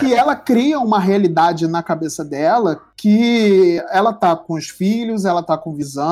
[0.00, 5.40] que ela cria uma realidade na cabeça dela que ela tá com os filhos, ela
[5.40, 6.07] tá com visão,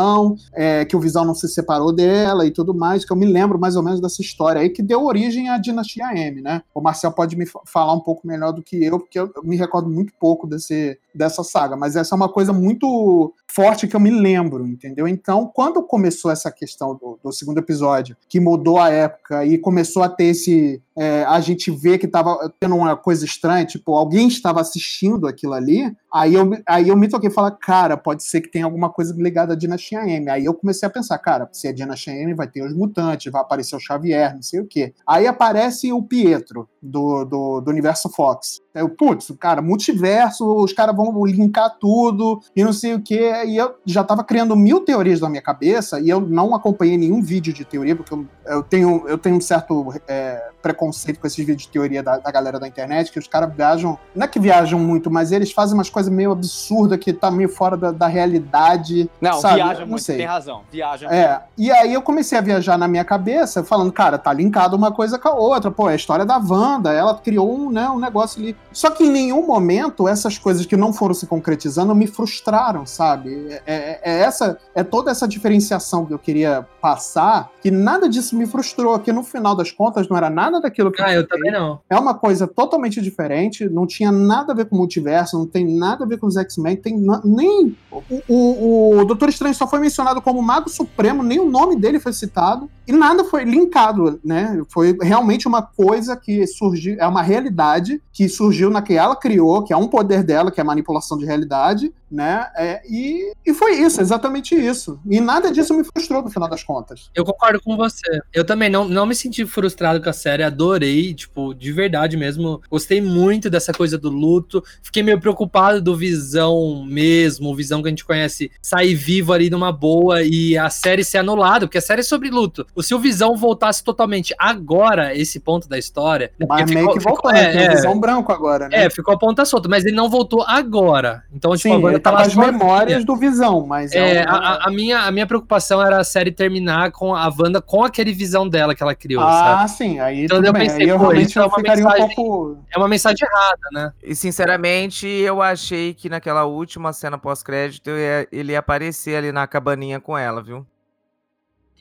[0.53, 3.59] é, que o visão não se separou dela e tudo mais, que eu me lembro
[3.59, 6.63] mais ou menos dessa história aí, que deu origem à dinastia M, né?
[6.75, 9.43] O Marcel pode me fa- falar um pouco melhor do que eu, porque eu eu
[9.43, 13.95] me recordo muito pouco desse, dessa saga, mas essa é uma coisa muito forte que
[13.95, 15.07] eu me lembro, entendeu?
[15.07, 20.03] Então, quando começou essa questão do, do segundo episódio, que mudou a época e começou
[20.03, 20.83] a ter esse.
[20.97, 25.53] É, a gente vê que tava tendo uma coisa estranha, tipo, alguém estava assistindo aquilo
[25.53, 28.89] ali, aí eu, aí eu me toquei e falei, cara, pode ser que tenha alguma
[28.89, 30.31] coisa ligada à Dinastia M.
[30.31, 33.43] Aí eu comecei a pensar, cara, se é Dinastia M, vai ter os mutantes, vai
[33.43, 34.95] aparecer o Xavier, não sei o quê.
[35.07, 38.61] Aí aparece o Pietro, do, do, do universo Fox.
[38.75, 43.33] Aí eu, putz, cara, multiverso, os caras vão linkar tudo e não sei o quê.
[43.47, 47.21] E eu já tava criando mil teorias na minha cabeça e eu não acompanhei nenhum
[47.21, 50.86] vídeo de teoria, porque eu, eu tenho, eu tenho um certo é, preconceito
[51.21, 54.25] com esses vídeos de teoria da, da galera da internet, que os caras viajam, não
[54.25, 57.77] é que viajam muito, mas eles fazem umas coisas meio absurdas que tá meio fora
[57.77, 59.11] da, da realidade.
[59.21, 59.57] Não, sabe?
[59.57, 60.19] viaja não muito, sei.
[60.19, 60.63] tem razão.
[60.71, 64.77] Viaja É, e aí eu comecei a viajar na minha cabeça, falando, cara, tá linkado
[64.77, 65.71] uma coisa com a outra.
[65.71, 68.57] Pô, é a história da Wanda, ela criou um, né, um negócio ali.
[68.73, 73.49] Só que em nenhum momento essas coisas que não foram se concretizando me frustraram, sabe?
[73.51, 78.37] É, é- é essa, é toda essa diferenciação que eu queria passar, que nada disso
[78.37, 81.27] me frustrou, que no final das contas não era nada daquilo que Ah, eu pensei.
[81.27, 81.81] também não.
[81.89, 85.67] É uma coisa totalmente diferente, não tinha nada a ver com o multiverso, não tem
[85.77, 87.77] nada a ver com os X-Men, tem nem.
[87.91, 91.99] O, o, o Doutor Estranho só foi mencionado como Mago Supremo, nem o nome dele
[92.01, 94.63] foi citado, e nada foi linkado, né?
[94.69, 99.63] Foi realmente uma coisa que surgiu, é uma realidade que surgiu na que ela criou,
[99.65, 102.47] que é um poder dela, que é a manipulação de realidade, né?
[102.57, 105.01] É, e, e foi isso, exatamente isso.
[105.07, 107.11] E nada disso me frustrou no final das contas.
[107.15, 108.21] Eu concordo com você.
[108.33, 112.61] Eu também não, não me senti frustrado com a série, adorei, tipo, de verdade mesmo.
[112.71, 114.63] Gostei muito dessa coisa do luto.
[114.83, 119.71] Fiquei meio preocupado do Visão mesmo, o Visão a gente conhece, sair vivo ali numa
[119.71, 122.67] boa e a série ser anulada, porque a série é sobre luto.
[122.81, 126.33] Se o Visão voltasse totalmente agora, esse ponto da história.
[126.49, 127.55] Mas meio que voltou, ficou- né?
[127.55, 128.85] É, é, visão branco agora, né?
[128.87, 131.23] é, ficou a ponta solta, mas ele não voltou agora.
[131.33, 134.67] Então, tipo, Sim, agora tá lá as memórias do visão, mas É, um- a, a-
[134.67, 138.49] a minha, a minha preocupação era a série terminar com a Wanda com aquele visão
[138.49, 139.63] dela que ela criou, sabe?
[139.65, 140.69] Ah, sim, aí Então tudo eu bem.
[140.69, 142.65] pensei, eu realmente isso é uma ficaria mensagem- um pouco...
[142.75, 143.93] É uma mensagem errada, né?
[144.03, 147.91] E sinceramente, eu achei que naquela última cena pós-crédito
[148.33, 150.67] ele ia aparecer ali na cabaninha com ela, viu?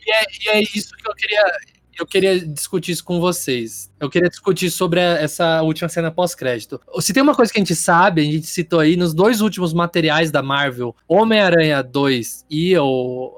[0.05, 1.43] E é isso que eu queria.
[1.97, 3.89] Eu queria discutir isso com vocês.
[4.01, 6.80] Eu queria discutir sobre a- essa última cena pós-crédito.
[6.99, 9.73] Se tem uma coisa que a gente sabe, a gente citou aí, nos dois últimos
[9.73, 12.84] materiais da Marvel, Homem-Aranha 2 e o,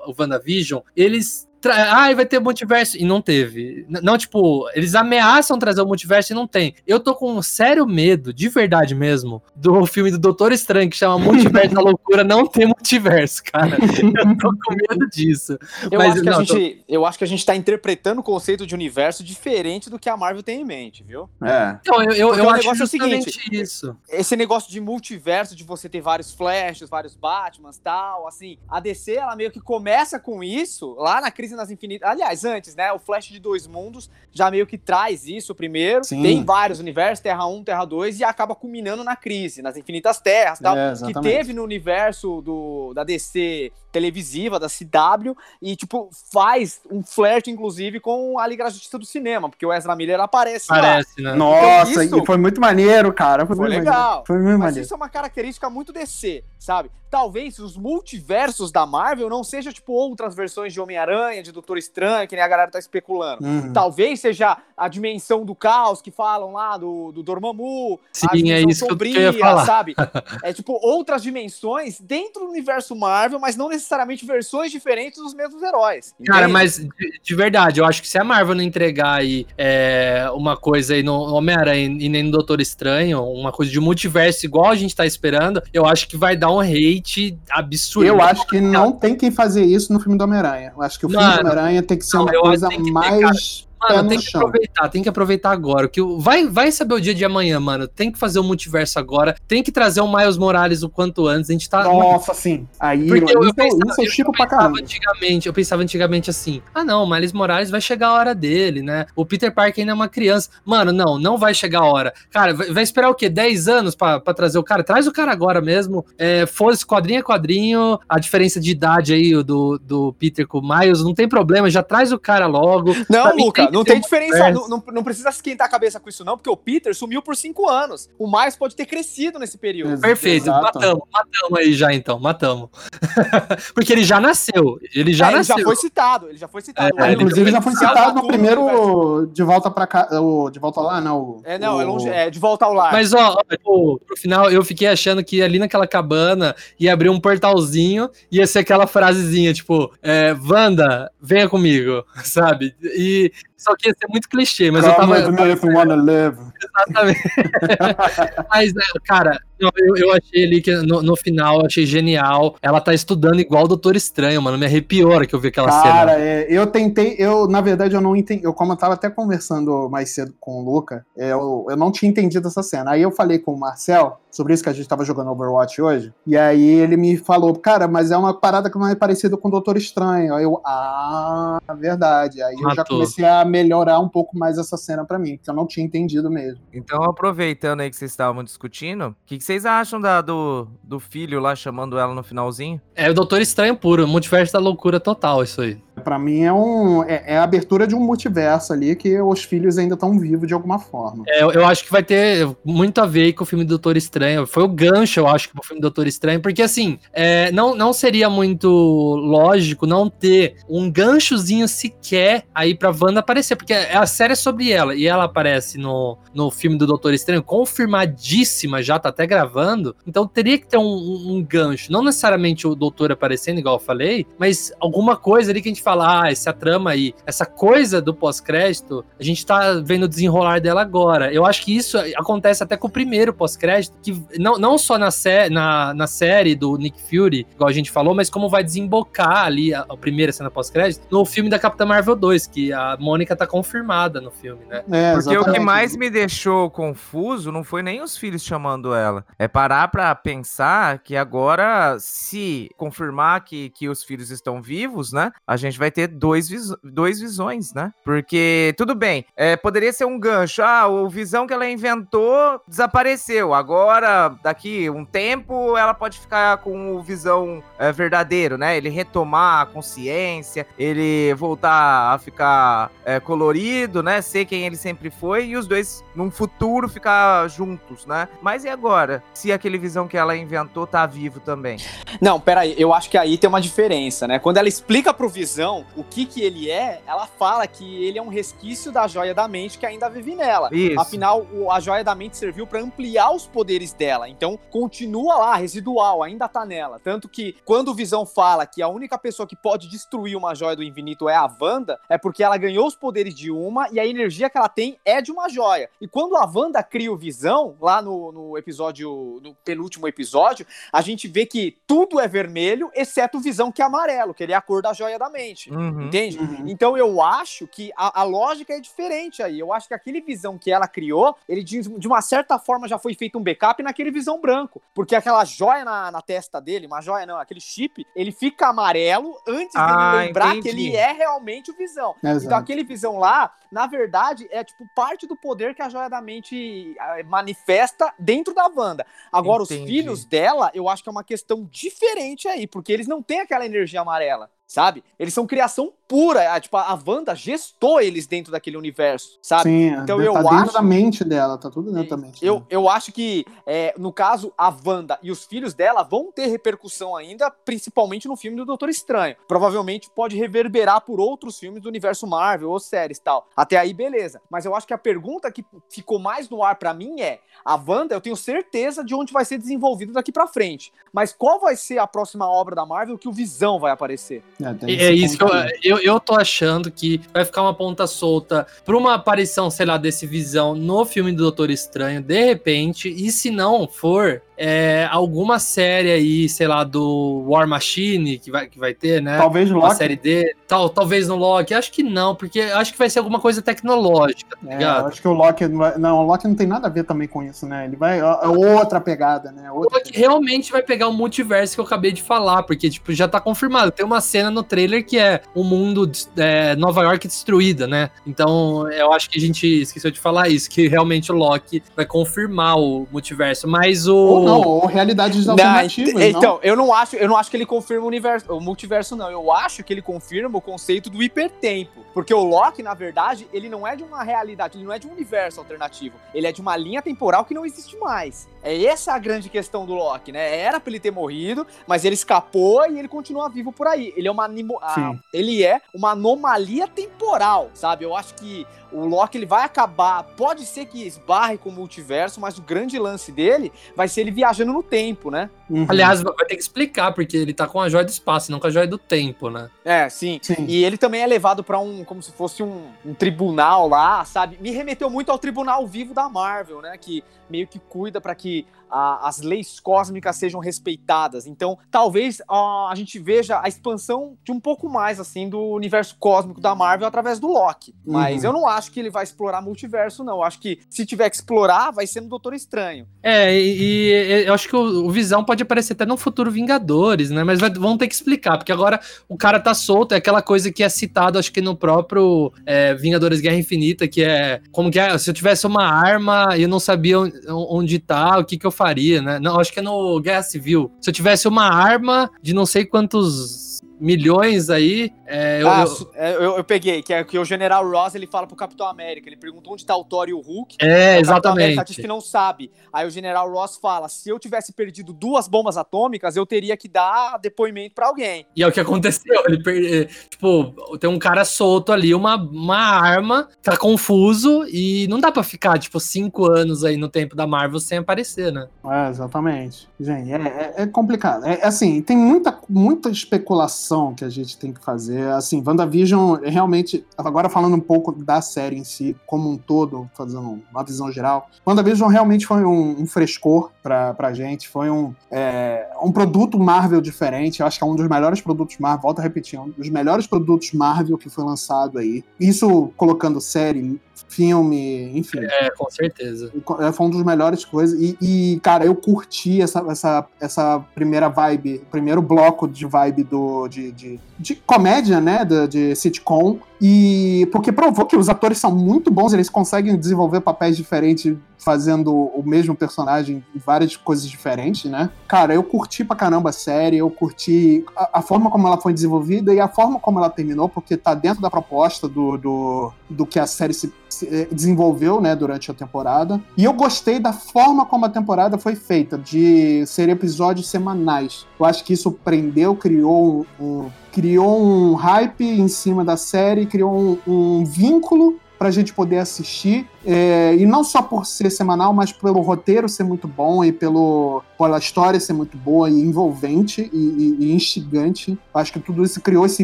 [0.08, 1.47] o WandaVision, eles.
[1.68, 1.98] Tra...
[1.98, 2.98] Ai, vai ter multiverso.
[2.98, 3.86] E não teve.
[3.90, 6.74] Não, tipo, eles ameaçam trazer o multiverso e não tem.
[6.88, 10.96] Eu tô com um sério medo, de verdade mesmo, do filme do Doutor Estranho, que
[10.96, 13.78] chama Multiverso da Loucura, não ter multiverso, cara.
[13.78, 15.58] Eu tô com medo disso.
[15.92, 18.24] Eu, Mas, acho que não, a gente, eu acho que a gente tá interpretando o
[18.24, 21.30] conceito de universo diferente do que a Marvel tem em mente, viu?
[21.44, 21.78] É.
[21.82, 23.98] Então, eu, eu, Porque eu o acho negócio é o justamente seguinte, isso.
[24.08, 29.16] Esse negócio de multiverso, de você ter vários Flashes, vários Batmans tal, assim, a DC,
[29.16, 32.10] ela meio que começa com isso lá na Crise nas Infinitas.
[32.10, 32.92] Aliás, antes, né?
[32.94, 36.04] O Flash de Dois Mundos já meio que traz isso primeiro.
[36.04, 36.22] Sim.
[36.22, 40.60] Tem vários universos, Terra 1, Terra 2, e acaba culminando na Crise, nas Infinitas Terras
[40.60, 40.78] tal.
[40.78, 47.04] É, que teve no universo do, da DC televisiva, da CW, e, tipo, faz um
[47.04, 50.80] flerte, inclusive, com a Liga da Justiça do Cinema, porque o Ezra Miller aparece lá.
[50.80, 51.34] Parece, né?
[51.34, 53.46] Nossa, Então, isso- e foi muito maneiro, cara.
[53.46, 53.96] Foi, Foi muito legal.
[53.96, 54.24] maneiro.
[54.28, 54.86] Foi muito Mas maneiro.
[54.86, 56.92] isso é uma característica muito DC, sabe?
[57.10, 62.28] Talvez os multiversos da Marvel não sejam, tipo, outras versões de Homem-Aranha, de Doutor Estranho,
[62.28, 63.46] que nem a galera tá especulando.
[63.46, 63.72] Uhum.
[63.72, 68.68] Talvez seja a dimensão do caos que falam lá do, do Dormammu, Sim, a dimensão
[68.70, 69.66] é isso eu- que eu ia falar.
[69.66, 69.96] sabe?
[70.44, 73.87] É tipo outras dimensões dentro do universo Marvel, mas não necessariamente
[74.26, 76.14] versões diferentes dos mesmos heróis.
[76.26, 76.54] Cara, entende?
[76.54, 80.58] mas de, de verdade, eu acho que se a Marvel não entregar aí é, uma
[80.58, 84.76] coisa aí no Homem-Aranha e nem no Doutor Estranho, uma coisa de multiverso igual a
[84.76, 88.08] gente tá esperando, eu acho que vai dar um hate absurdo.
[88.08, 90.74] Eu acho que não tem que fazer isso no filme do Homem-Aranha.
[90.76, 93.67] Eu acho que o filme Mano, do Homem-Aranha tem que ser não, uma coisa mais
[93.82, 94.42] Mano, no tem que chão.
[94.42, 95.88] aproveitar, tem que aproveitar agora.
[95.88, 97.88] Que vai, vai saber o dia de amanhã, mano.
[97.88, 99.36] Tem que fazer o multiverso agora.
[99.48, 101.50] Tem que trazer o Miles Morales o quanto antes.
[101.50, 101.84] A gente tá.
[101.84, 102.68] Nossa, sim.
[102.80, 104.80] Aí, Porque isso, eu, eu eu, pensava, isso eu eu chico pra caramba.
[104.80, 108.82] antigamente, eu pensava antigamente assim: ah, não, o Miles Morales vai chegar a hora dele,
[108.82, 109.06] né?
[109.16, 110.50] O Peter Parker ainda é uma criança.
[110.66, 112.14] Mano, não, não vai chegar a hora.
[112.32, 113.30] Cara, vai, vai esperar o quê?
[113.30, 114.84] 10 anos pra, pra trazer o cara?
[114.84, 116.06] Traz o cara agora mesmo.
[116.18, 118.00] É, Foda-se, quadrinho é quadrinho.
[118.10, 121.84] A diferença de idade aí do, do Peter com o Miles, não tem problema, já
[121.84, 122.96] traz o cara logo.
[123.10, 124.44] Não, Pra mim Luca, não tem diferença.
[124.44, 124.70] universo.
[124.70, 127.36] Não, não, não precisa esquentar a cabeça com isso, não, porque o Peter sumiu por
[127.36, 128.10] cinco anos.
[128.18, 129.90] O Miles pode ter crescido nesse período.
[129.94, 130.02] Exato.
[130.02, 130.62] Perfeito, Exato.
[130.80, 132.70] matamos, matamos aí já então, matamos.
[133.74, 135.58] Porque ele já nasceu, ele já É, ele nasceu.
[135.58, 137.00] já foi citado, ele já foi citado.
[137.00, 140.08] É, Ele Inclusive, já foi citado no primeiro De Volta pra cá.
[140.52, 141.18] De Volta lá, não.
[141.20, 142.92] o- É, não, é o- longe, é de volta ao lar.
[142.92, 147.10] Mas, ó, ó, tipo, pro final eu fiquei achando que ali naquela cabana ia abrir
[147.10, 152.76] um portalzinho e ia ser aquela frasezinha, tipo, é, Wanda, venha comigo, sabe?
[152.82, 155.28] E só que ia ser muito clichê, mas eu Come tava.
[155.32, 156.38] with me if you wanna live.
[156.76, 157.20] Exatamente.
[158.50, 162.56] mas, né, cara, eu, eu achei ali que no, no final eu achei genial.
[162.62, 164.58] Ela tá estudando igual o Doutor Estranho, mano.
[164.58, 166.24] Me arrepiou a hora que eu vi aquela Cara, cena.
[166.24, 168.44] é, eu tentei, eu, na verdade, eu não entendi.
[168.44, 171.92] Eu, como eu tava até conversando mais cedo com o Luca, é, eu, eu não
[171.92, 172.92] tinha entendido essa cena.
[172.92, 176.14] Aí eu falei com o Marcel sobre isso que a gente tava jogando Overwatch hoje.
[176.26, 179.48] E aí ele me falou, cara, mas é uma parada que não é parecida com
[179.48, 180.36] o Doutor Estranho.
[180.36, 182.44] Aí eu, ah, verdade.
[182.44, 182.98] Aí eu já Matou.
[182.98, 186.30] comecei a melhorar um pouco mais essa cena pra mim, porque eu não tinha entendido
[186.30, 186.57] mesmo.
[186.74, 191.00] Então, aproveitando aí que vocês estavam discutindo, o que, que vocês acham da, do, do
[191.00, 192.82] filho lá chamando ela no finalzinho?
[192.96, 195.82] É o Doutor Estranho puro, multiverso da loucura total, isso aí.
[196.04, 199.78] Pra mim é, um, é, é a abertura de um multiverso ali que os filhos
[199.78, 201.24] ainda estão vivos de alguma forma.
[201.28, 203.98] É, eu, eu acho que vai ter muito a ver com o filme do Doutor
[203.98, 204.46] Estranho.
[204.48, 207.92] Foi o gancho, eu acho, pro filme do Doutor Estranho, porque assim, é, não, não
[207.94, 214.34] seria muito lógico não ter um ganchozinho sequer aí pra Wanda aparecer, porque a série
[214.34, 219.10] é sobre ela e ela aparece no, no filme do Doutor Estranho, confirmadíssima, já tá
[219.10, 219.96] até gravando.
[220.06, 223.80] Então teria que ter um, um- um gancho, não necessariamente o Doutor aparecendo, igual eu
[223.80, 225.98] falei, mas alguma coisa ali que a gente fala.
[225.98, 230.60] fala, ah, essa trama aí, essa coisa do pós-crédito, a gente tá vendo o desenrolar
[230.60, 231.34] dela agora.
[231.34, 235.10] Eu acho que isso acontece até com o primeiro pós-crédito, que não, não só na,
[235.10, 239.46] sé na, na série do Nick Fury, igual a gente falou, mas como vai desembocar
[239.46, 243.36] ali a, a primeira cena pós-crédito no filme da Capitã Marvel 2, que a Mônica
[243.36, 244.84] tá confirmada no filme, né?
[244.92, 245.50] É, Porque exatamente.
[245.50, 249.88] o que mais me deixou confuso não foi nem os filhos chamando ela, é parar
[249.88, 255.77] pra pensar que agora, se confirmar que, que os filhos estão vivos, né, a gente
[255.78, 257.92] vai ter dois, vis dois visões, né?
[258.04, 263.54] Porque, tudo bem, é, poderia ser um gancho, ah, o visão que ela inventou desapareceu,
[263.54, 268.78] agora, daqui um tempo, ela pode ficar com o visão é, verdadeiro, né?
[268.78, 274.22] Ele retomar a consciência, ele voltar a ficar é, colorido, né?
[274.22, 278.28] Ser quem ele sempre foi e os dois, num futuro, ficar juntos, né?
[278.42, 279.24] Mas e agora?
[279.34, 281.78] Se aquele visão que ela inventou tá vivo também?
[282.20, 284.40] Não, peraí, eu acho que aí tem uma diferença, né?
[284.40, 288.22] Quando ela explica pro Visão o que que ele é, ela fala que ele é
[288.22, 290.70] um resquício da joia da mente que ainda vive nela.
[290.72, 291.00] Isso.
[291.00, 294.28] Afinal, a joia da mente serviu para ampliar os poderes dela.
[294.28, 297.00] Então, continua lá, residual, ainda tá nela.
[297.04, 300.76] Tanto que quando o Visão fala que a única pessoa que pode destruir uma joia
[300.76, 304.08] do infinito é a Wanda, é porque ela ganhou os poderes de uma e a
[304.08, 305.90] energia que ela tem é de uma joia.
[306.02, 311.02] E quando a Wanda cria o Visão, lá no, no episódio, no penúltimo episódio, a
[311.02, 314.56] gente vê que tudo é vermelho, exceto o Visão que é amarelo, que ele é
[314.56, 315.72] a cor da joia da mente.
[315.72, 316.40] Uhum, entende?
[316.40, 316.66] Uhum.
[316.68, 319.60] Então eu acho que a, a, lógica é diferente aí.
[319.60, 322.98] Eu acho que aquele Visão que ela criou, ele de, de uma certa forma já
[322.98, 324.82] foi feito um backup naquele Visão branco.
[324.94, 329.38] Porque aquela joia na, na testa dele, uma joia não, aquele chip, ele fica amarelo
[329.48, 330.62] antes ah, de lembrar entendi.
[330.62, 332.16] que ele é realmente o Visão.
[332.24, 332.46] Exato.
[332.46, 336.22] Então aquele Visão lá, na verdade, é tipo parte do poder que a joia da
[336.22, 339.06] mente eh, manifesta dentro da Wanda.
[339.32, 339.82] Agora, entendi.
[339.82, 343.42] os filhos dela, eu acho que é uma questão diferente aí, porque eles não têm
[343.42, 345.02] aquela energia amarela sabe?
[345.18, 346.44] Eles são criação pura.
[346.44, 349.64] É, tipo, a Wanda gestou eles dentro daquele universo, sabe?
[349.64, 350.74] Sim, então tá eu dentro acho...
[350.74, 352.44] da mente dela, tá tudo dentro da mente.
[352.46, 356.48] Eu, eu acho que, é, no caso, a Wanda e os filhos dela vão ter
[356.48, 359.36] repercussão ainda, principalmente no filme do Doutor Estranho.
[359.48, 363.48] Provavelmente pode reverberar por outros filmes do universo Marvel ou séries tal.
[363.56, 364.42] Até aí, beleza.
[364.50, 367.76] Mas eu acho que a pergunta que ficou mais no ar para mim é: a
[367.76, 370.92] Wanda, eu tenho certeza de onde vai ser desenvolvido daqui para frente.
[371.12, 374.44] Mas qual vai ser a próxima obra da Marvel que o Visão vai aparecer?
[374.88, 375.50] É, é isso que eu,
[375.84, 379.98] eu, eu tô achando que vai ficar uma ponta solta pra uma aparição, sei lá,
[379.98, 385.60] desse Visão no filme do Doutor Estranho, de repente, e se não for, é, alguma
[385.60, 389.38] série aí, sei lá, do War Machine que vai, que vai ter, né?
[389.38, 389.96] Talvez no Loki.
[389.96, 390.56] série dele.
[390.68, 391.74] Tal, talvez no Loki.
[391.74, 395.08] Acho que não, porque acho que vai ser alguma coisa tecnológica, tá é, ligado?
[395.08, 397.28] Acho que o Loki não, vai, não, o Loki não tem nada a ver também
[397.28, 397.86] com isso, né?
[397.86, 398.20] Ele vai.
[398.20, 399.72] É outra pegada, né?
[399.72, 403.14] Outra o Loki realmente vai pegar o multiverso que eu acabei de falar, porque, tipo,
[403.14, 403.92] já tá confirmado.
[403.92, 408.10] Tem uma cena no trailer que é o um mundo é, Nova York destruída, né?
[408.26, 412.06] Então, eu acho que a gente esqueceu de falar isso, que realmente o Loki vai
[412.06, 413.68] confirmar o multiverso.
[413.68, 416.14] Mas o não, ou realidades alternativas.
[416.14, 416.60] Não, então, não?
[416.62, 419.30] eu não acho, eu não acho que ele confirma o universo, o multiverso não.
[419.30, 423.70] Eu acho que ele confirma o conceito do hipertempo, porque o Loki, na verdade, ele
[423.70, 426.16] não é de uma realidade, ele não é de um universo alternativo.
[426.34, 428.48] Ele é de uma linha temporal que não existe mais.
[428.68, 430.60] É essa a grande questão do Loki, né?
[430.60, 434.14] Era pra ele ter morrido, mas ele escapou e ele continua vivo por aí.
[434.18, 434.78] Ele é uma animo...
[434.82, 438.04] ah, ele é uma anomalia temporal, sabe?
[438.04, 442.40] Eu acho que o Loki ele vai acabar, pode ser que esbarre com o multiverso,
[442.40, 445.50] mas o grande lance dele vai ser ele viajando no tempo, né?
[445.70, 445.86] Uhum.
[445.90, 448.68] Aliás, vai ter que explicar, porque ele tá com a joia do espaço, não com
[448.68, 449.70] a joia do tempo, né?
[449.84, 450.40] É, sim.
[450.42, 450.66] sim.
[450.68, 454.58] E ele também é levado para um, como se fosse um, um, tribunal lá, sabe?
[454.62, 456.98] Me remeteu muito ao tribunal vivo da Marvel, né?
[456.98, 458.57] Que meio que cuida para que
[458.90, 461.48] a, as leis cósmicas sejam respeitadas.
[461.48, 466.16] Então, talvez a, a gente veja a expansão de um pouco mais, assim, do universo
[466.20, 467.94] cósmico da Marvel através do Loki.
[468.06, 468.50] Mas uhum.
[468.50, 470.38] eu não acho que ele vai explorar multiverso, não.
[470.38, 473.08] Eu acho que se tiver que explorar, vai ser no Doutor Estranho.
[473.22, 477.30] É, e, e eu acho que o, o, Visão pode aparecer até no futuro Vingadores,
[477.30, 477.44] né?
[477.44, 480.72] Mas vai, vão ter que explicar, porque agora o cara tá solto, é aquela coisa
[480.72, 485.00] que é citado, acho que no próprio é, Vingadores Guerra Infinita, que é como que
[485.00, 488.58] é, se eu tivesse uma arma e eu não sabia onde, onde tá, o que
[488.58, 489.40] que eu faria, né?
[489.40, 490.92] Não, acho que é no Guerra Civil.
[491.02, 495.12] Se eu tivesse uma arma de não sei quantos milhões aí.
[495.30, 498.48] É, eu, ah, é, eu, eu, peguei, que é que o General Ross ele fala
[498.48, 499.28] pro Capitão América.
[499.28, 500.78] Ele pergunta onde tá o Thor e o Hulk.
[500.80, 501.64] É, o exatamente.
[501.64, 502.72] América diz que não sabe.
[502.94, 506.88] Aí o General Ross fala: se eu tivesse perdido duas bombas atômicas, eu teria que
[506.88, 508.46] dar depoimento para alguém.
[508.56, 509.44] E é o que aconteceu.
[509.46, 510.08] Ele per...
[510.30, 515.44] Tipo, tem um cara solto ali, uma, uma arma, tá confuso e não dá para
[515.44, 518.68] ficar, tipo, cinco anos aí no tempo da Marvel sem aparecer, né?
[518.86, 519.90] É, exatamente.
[520.00, 521.46] Gente, é, é, é complicado.
[521.46, 526.38] É, assim, tem muita, muita especulação que a gente tem que fazer É, assim, WandaVision
[526.44, 527.06] é realmente.
[527.18, 531.50] Agora falando um pouco da série em si, como um todo, fazendo uma visão geral,
[531.66, 534.70] WandaVision realmente foi um, um frescor pra, pra gente.
[534.70, 537.62] Foi um, é, um produto Marvel diferente.
[537.62, 540.28] Eu acho que é um dos melhores produtos Marvel, volto a repetir, um dos melhores
[540.28, 542.24] produtos Marvel que foi lançado aí.
[542.40, 545.40] Isso colocando série, filme, enfim.
[545.40, 546.52] É, com certeza.
[546.80, 548.00] É, foi um dos melhores coisas.
[548.00, 553.68] E, e, cara, eu curti essa, essa, essa primeira vibe, primeiro bloco de vibe do,
[553.68, 555.46] de, de, de comédia, né?
[555.46, 556.60] De, de sitcom.
[556.82, 561.36] E porque provou que os atores são muito bons, eles conseguem desenvolver papéis diferentes
[561.68, 565.10] fazendo o mesmo personagem em várias coisas diferentes, né?
[565.28, 568.94] Cara, eu curti pra caramba a série, eu curti a, a, forma como ela foi
[568.94, 573.26] desenvolvida e a forma como ela terminou, porque tá dentro da proposta do, do, do
[573.26, 576.42] que a série se, se eh, desenvolveu, né, durante a temporada.
[576.56, 581.46] E eu gostei da forma como a temporada foi feita, de ser episódios semanais.
[581.60, 586.66] Eu acho que isso prendeu, criou um, um criou um hype em cima da série,
[586.66, 589.88] criou um, um vínculo para a gente poder assistir.
[590.06, 594.42] É, e não só por ser semanal, mas pelo roteiro ser muito bom e pelo,
[594.58, 598.38] pela história ser muito boa e envolvente e, e, e instigante.
[598.54, 599.64] Acho que tudo isso criou esse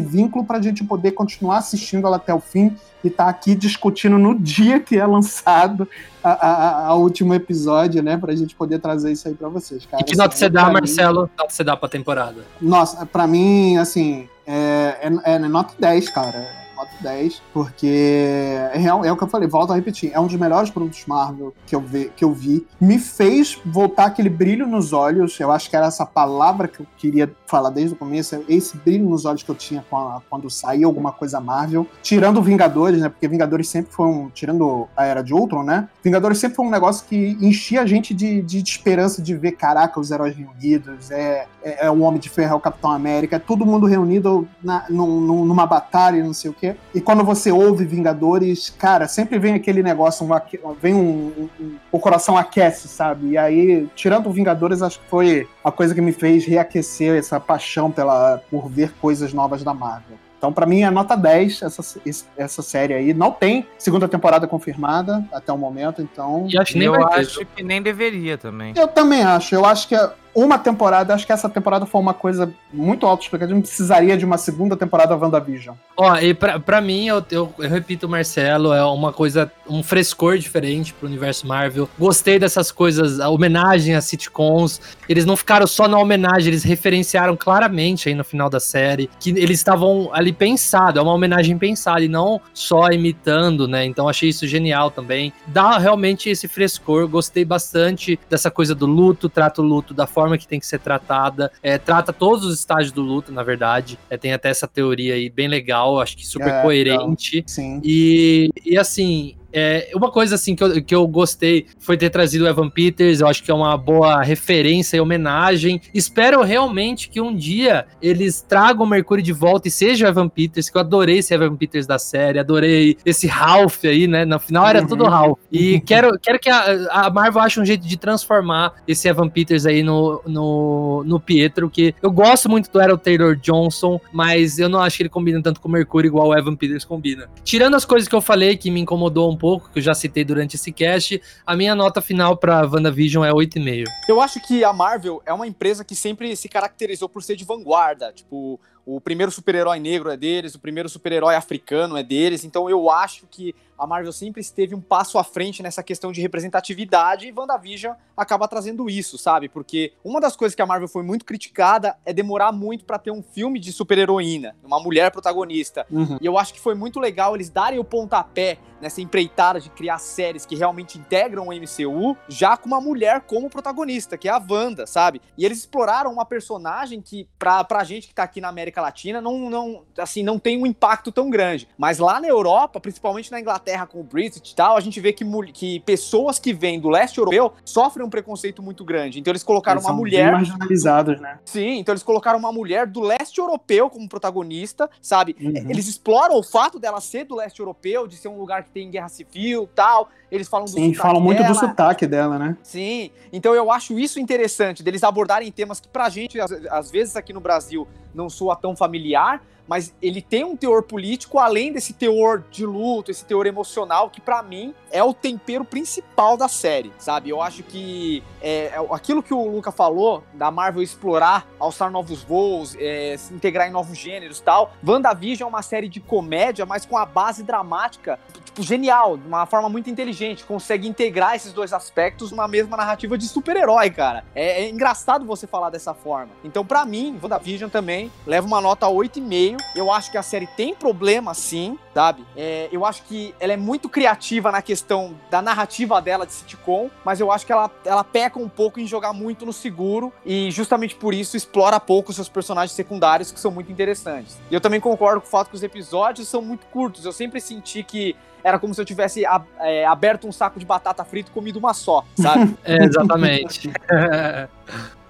[0.00, 3.54] vínculo para a gente poder continuar assistindo ela até o fim e estar tá aqui
[3.54, 5.88] discutindo no dia que é lançado
[6.22, 8.16] a, a, a último episódio, né?
[8.16, 10.02] Pra gente poder trazer isso aí pra vocês, cara.
[10.02, 11.30] E que nota você dá, Marcelo?
[11.36, 12.44] Nota você dá pra temporada?
[12.60, 19.12] Nossa, pra mim, assim, é, é, é nota 10, cara nota 10, porque é, é
[19.12, 21.80] o que eu falei, volto a repetir, é um dos melhores produtos Marvel que eu,
[21.80, 22.66] vi, que eu vi.
[22.80, 26.86] Me fez voltar aquele brilho nos olhos, eu acho que era essa palavra que eu
[26.96, 29.84] queria falar desde o começo, esse brilho nos olhos que eu tinha
[30.28, 35.04] quando, saía alguma coisa Marvel, tirando Vingadores, né, porque Vingadores sempre foi um, tirando a
[35.04, 38.58] Era de Ultron, né, Vingadores sempre foi um negócio que enchia a gente de, de,
[38.58, 42.56] esperança de ver, caraca, os heróis reunidos, é, é, é o Homem de Ferro, é
[42.56, 46.74] o Capitão América, é todo mundo reunido na, num, numa batalha, não sei o quê.
[46.92, 52.00] E quando você ouve Vingadores, cara, sempre vem aquele negócio, um, vem um, um, O
[52.00, 53.28] coração aquece, sabe?
[53.28, 57.90] E aí, tirando Vingadores, acho que foi a coisa que me fez reaquecer essa paixão
[57.90, 60.18] pela, por ver coisas novas da Marvel.
[60.44, 62.00] Então, para mim, é nota 10 essa,
[62.36, 63.14] essa série aí.
[63.14, 66.46] Não tem segunda temporada confirmada até o momento, então.
[66.50, 68.74] E acho eu acho que nem deveria também.
[68.76, 69.54] Eu também acho.
[69.54, 69.94] Eu acho que
[70.34, 74.36] uma temporada, acho que essa temporada foi uma coisa muito auto-explicativa, não precisaria de uma
[74.36, 75.76] segunda temporada WandaVision.
[75.96, 80.36] Ó, e pra, pra mim, eu, eu, eu, repito, Marcelo, é uma coisa, um frescor
[80.38, 81.88] diferente pro universo Marvel.
[81.96, 84.80] Gostei dessas coisas, a homenagem a sitcoms.
[85.08, 89.30] Eles não ficaram só na homenagem, eles referenciaram claramente aí no final da série que
[89.30, 93.84] eles estavam ali pensado, é uma homenagem pensada e não só imitando, né?
[93.84, 95.32] Então achei isso genial também.
[95.46, 100.23] Dá realmente esse frescor, gostei bastante dessa coisa do luto, trato o luto da forma
[100.24, 101.52] forma que tem que ser tratada.
[101.62, 103.98] É, trata todos os estágios do luto, na verdade.
[104.08, 107.44] É, tem até essa teoria aí bem legal, acho que super é, coerente.
[107.46, 107.80] Sim.
[107.84, 112.44] E, e assim, é, uma coisa assim que eu, que eu gostei foi ter trazido
[112.44, 115.80] o Evan Peters, eu acho que é uma boa referência e homenagem.
[115.94, 120.28] Espero realmente que um dia eles tragam o Mercúrio de volta e seja o Evan
[120.28, 124.24] Peters, que eu adorei esse Evan Peters da série, adorei esse Ralph aí, né?
[124.24, 124.88] No final era uhum.
[124.88, 125.38] tudo Ralph.
[125.52, 129.66] E quero, quero que a, a, Marvel ache um jeito de transformar esse Evan Peters
[129.66, 134.68] aí no, no, no Pietro, que eu gosto muito do Errol Taylor Johnson, mas eu
[134.68, 137.28] não acho que ele combina tanto com o Mercúrio igual o Evan Peters combina.
[137.44, 140.24] Tirando as coisas que eu falei que me incomodou um pouco, que eu já citei
[140.24, 143.84] durante esse cast, a minha nota final para WandaVision é 8,5.
[144.08, 147.44] Eu acho que a Marvel é uma empresa que sempre se caracterizou por ser de
[147.44, 148.12] vanguarda.
[148.12, 152.44] Tipo, o primeiro super-herói negro é deles, o primeiro super-herói africano é deles.
[152.44, 156.20] Então eu acho que a Marvel sempre esteve um passo à frente nessa questão de
[156.20, 159.48] representatividade e WandaVision acaba trazendo isso, sabe?
[159.48, 163.10] Porque uma das coisas que a Marvel foi muito criticada é demorar muito para ter
[163.10, 165.84] um filme de super-heroína, uma mulher protagonista.
[165.90, 166.18] Uhum.
[166.20, 169.98] E eu acho que foi muito legal eles darem o pontapé nessa empreitada de criar
[169.98, 174.42] séries que realmente integram o MCU, já com uma mulher como protagonista, que é a
[174.48, 175.20] Wanda, sabe?
[175.38, 179.20] E eles exploraram uma personagem que, pra, pra gente que tá aqui na América Latina,
[179.20, 181.68] não, não, assim, não tem um impacto tão grande.
[181.76, 185.00] Mas lá na Europa, principalmente na Inglaterra, Inglaterra com o Brexit e tal, a gente
[185.00, 189.20] vê que, que pessoas que vêm do leste europeu sofrem um preconceito muito grande.
[189.20, 190.32] Então eles colocaram eles uma mulher.
[190.32, 191.38] marginalizados, né?
[191.44, 195.36] Sim, então eles colocaram uma mulher do leste europeu como protagonista, sabe?
[195.40, 195.70] Uhum.
[195.70, 198.90] Eles exploram o fato dela ser do leste europeu, de ser um lugar que tem
[198.90, 202.56] guerra civil tal eles falam do Sim, falam muito do sotaque dela, né?
[202.62, 207.16] Sim, então eu acho isso interessante, deles abordarem temas que pra gente, às, às vezes
[207.16, 211.92] aqui no Brasil, não soa tão familiar, mas ele tem um teor político além desse
[211.92, 216.92] teor de luto, esse teor emocional que para mim é o tempero principal da série,
[216.98, 217.30] sabe?
[217.30, 222.22] Eu acho que é, é, aquilo que o Luca falou da Marvel explorar, alçar novos
[222.22, 224.72] voos, é, se integrar em novos gêneros, tal.
[224.86, 228.18] WandaVision é uma série de comédia, mas com a base dramática
[228.54, 233.18] tipo, genial, de uma forma muito inteligente, consegue integrar esses dois aspectos numa mesma narrativa
[233.18, 234.24] de super-herói, cara.
[234.34, 236.30] É, é, engraçado você falar dessa forma.
[236.44, 239.58] Então, para mim, WandaVision também leva uma nota 8,5.
[239.74, 242.24] Eu acho que a série tem problema, sim, sabe?
[242.36, 246.90] É, eu acho que ela é muito criativa na questão da narrativa dela de sitcom,
[247.04, 250.50] mas eu acho que ela, ela peca um pouco em jogar muito no seguro e
[250.50, 254.38] justamente por isso explora pouco seus personagens secundários que são muito interessantes.
[254.50, 257.04] E eu também concordo com o fato que os episódios são muito curtos.
[257.04, 259.24] Eu sempre senti que era como se eu tivesse
[259.58, 262.54] é, aberto um saco de batata frita e comido uma só, sabe?
[262.62, 263.72] é, exatamente.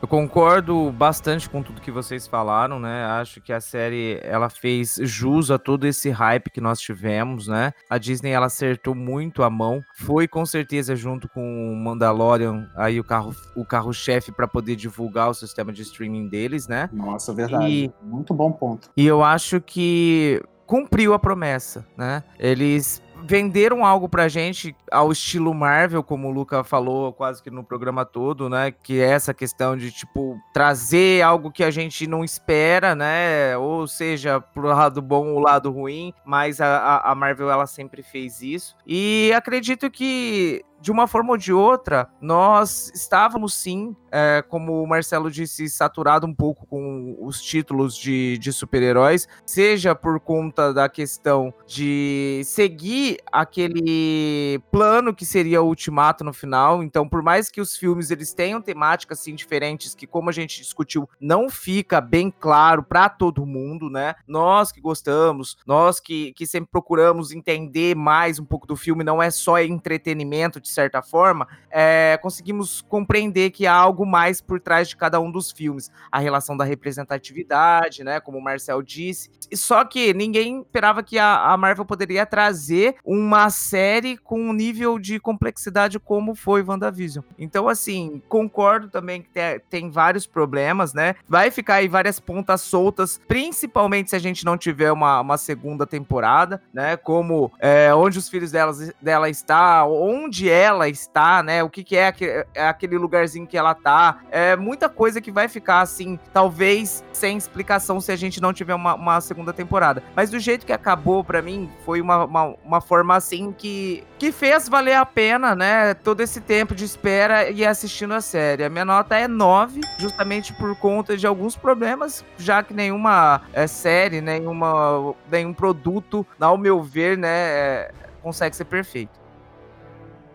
[0.05, 3.07] Eu concordo bastante com tudo que vocês falaram, né?
[3.07, 7.73] Acho que a série ela fez jus a todo esse hype que nós tivemos, né?
[7.89, 9.83] A Disney ela acertou muito a mão.
[9.95, 15.31] Foi com certeza junto com o Mandalorian aí o carro o carro-chefe para poder divulgar
[15.31, 16.91] o sistema de streaming deles, né?
[16.93, 17.65] Nossa, verdade.
[17.67, 18.91] E, muito bom ponto.
[18.95, 22.23] E eu acho que cumpriu a promessa, né?
[22.39, 27.65] Eles venderam algo pra gente ao estilo Marvel, como o Luca falou quase que no
[27.65, 28.71] programa todo, né?
[28.71, 33.57] Que é essa questão de, tipo, trazer algo que a gente não espera, né?
[33.57, 38.43] Ou seja, pro lado bom ou lado ruim, mas a, a Marvel, ela sempre fez
[38.43, 38.77] isso.
[38.87, 44.87] E acredito que de uma forma ou de outra, nós estávamos sim, é, como o
[44.87, 50.87] Marcelo disse, saturado um pouco com os títulos de, de super-heróis, seja por conta da
[50.87, 56.83] questão de seguir aquele plano que seria o ultimato no final.
[56.83, 60.61] Então, por mais que os filmes eles tenham temáticas assim diferentes, que como a gente
[60.61, 64.17] discutiu, não fica bem claro para todo mundo, né?
[64.29, 69.23] Nós que gostamos, nós que, que sempre procuramos entender mais um pouco do filme, não
[69.23, 74.89] é só entretenimento de certa forma, é, conseguimos compreender que há algo mais por trás
[74.89, 75.91] de cada um dos filmes.
[76.11, 78.21] A relação da representatividade, né?
[78.21, 79.31] Como o Marcel disse.
[79.53, 84.99] Só que ninguém esperava que a, a Marvel poderia trazer uma série com um nível
[84.99, 87.25] de complexidade como foi WandaVision.
[87.39, 89.29] Então, assim, concordo também que
[89.71, 91.15] tem, vários problemas, né?
[91.29, 95.87] Vai ficar aí várias pontas soltas, principalmente se a gente não tiver uma, uma segunda
[95.87, 96.97] temporada, né?
[96.97, 101.63] Como é, onde os filhos delas, dela está, onde é ela está, né?
[101.63, 104.21] O que, que é, aquele, é aquele lugarzinho que ela tá.
[104.31, 108.75] É muita coisa que vai ficar assim, talvez sem explicação se a gente não tiver
[108.75, 110.03] uma, uma segunda temporada.
[110.15, 114.31] Mas do jeito que acabou, para mim, foi uma, uma, uma, forma assim que, que
[114.31, 115.95] fez valer a pena, né?
[115.95, 118.65] Todo esse tempo de espera e assistindo a série.
[118.65, 123.67] A minha nota é 9, justamente por conta de alguns problemas, já que nenhuma é,
[123.67, 127.93] série, nenhuma, nenhum produto, ao meu ver, né, é,
[128.23, 129.24] consegue ser perfeito.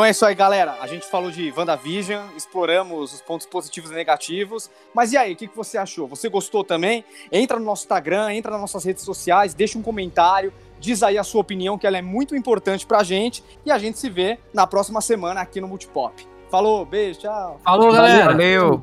[0.00, 0.78] Então é isso aí, galera.
[0.80, 4.70] A gente falou de WandaVision, exploramos os pontos positivos e negativos.
[4.94, 6.08] Mas e aí, o que, você achou?
[6.08, 7.04] Você gostou também?
[7.30, 11.22] Entra no nosso Instagram, entra nas nossas redes sociais, deixa um comentário, diz aí a
[11.22, 13.44] sua opinião, que ela é muito importante pra gente.
[13.62, 16.26] E a gente se vê na próxima semana aqui no Multipop.
[16.50, 17.60] Falou, beijo, tchau.
[17.62, 18.24] Falou, galera.
[18.24, 18.82] Valeu.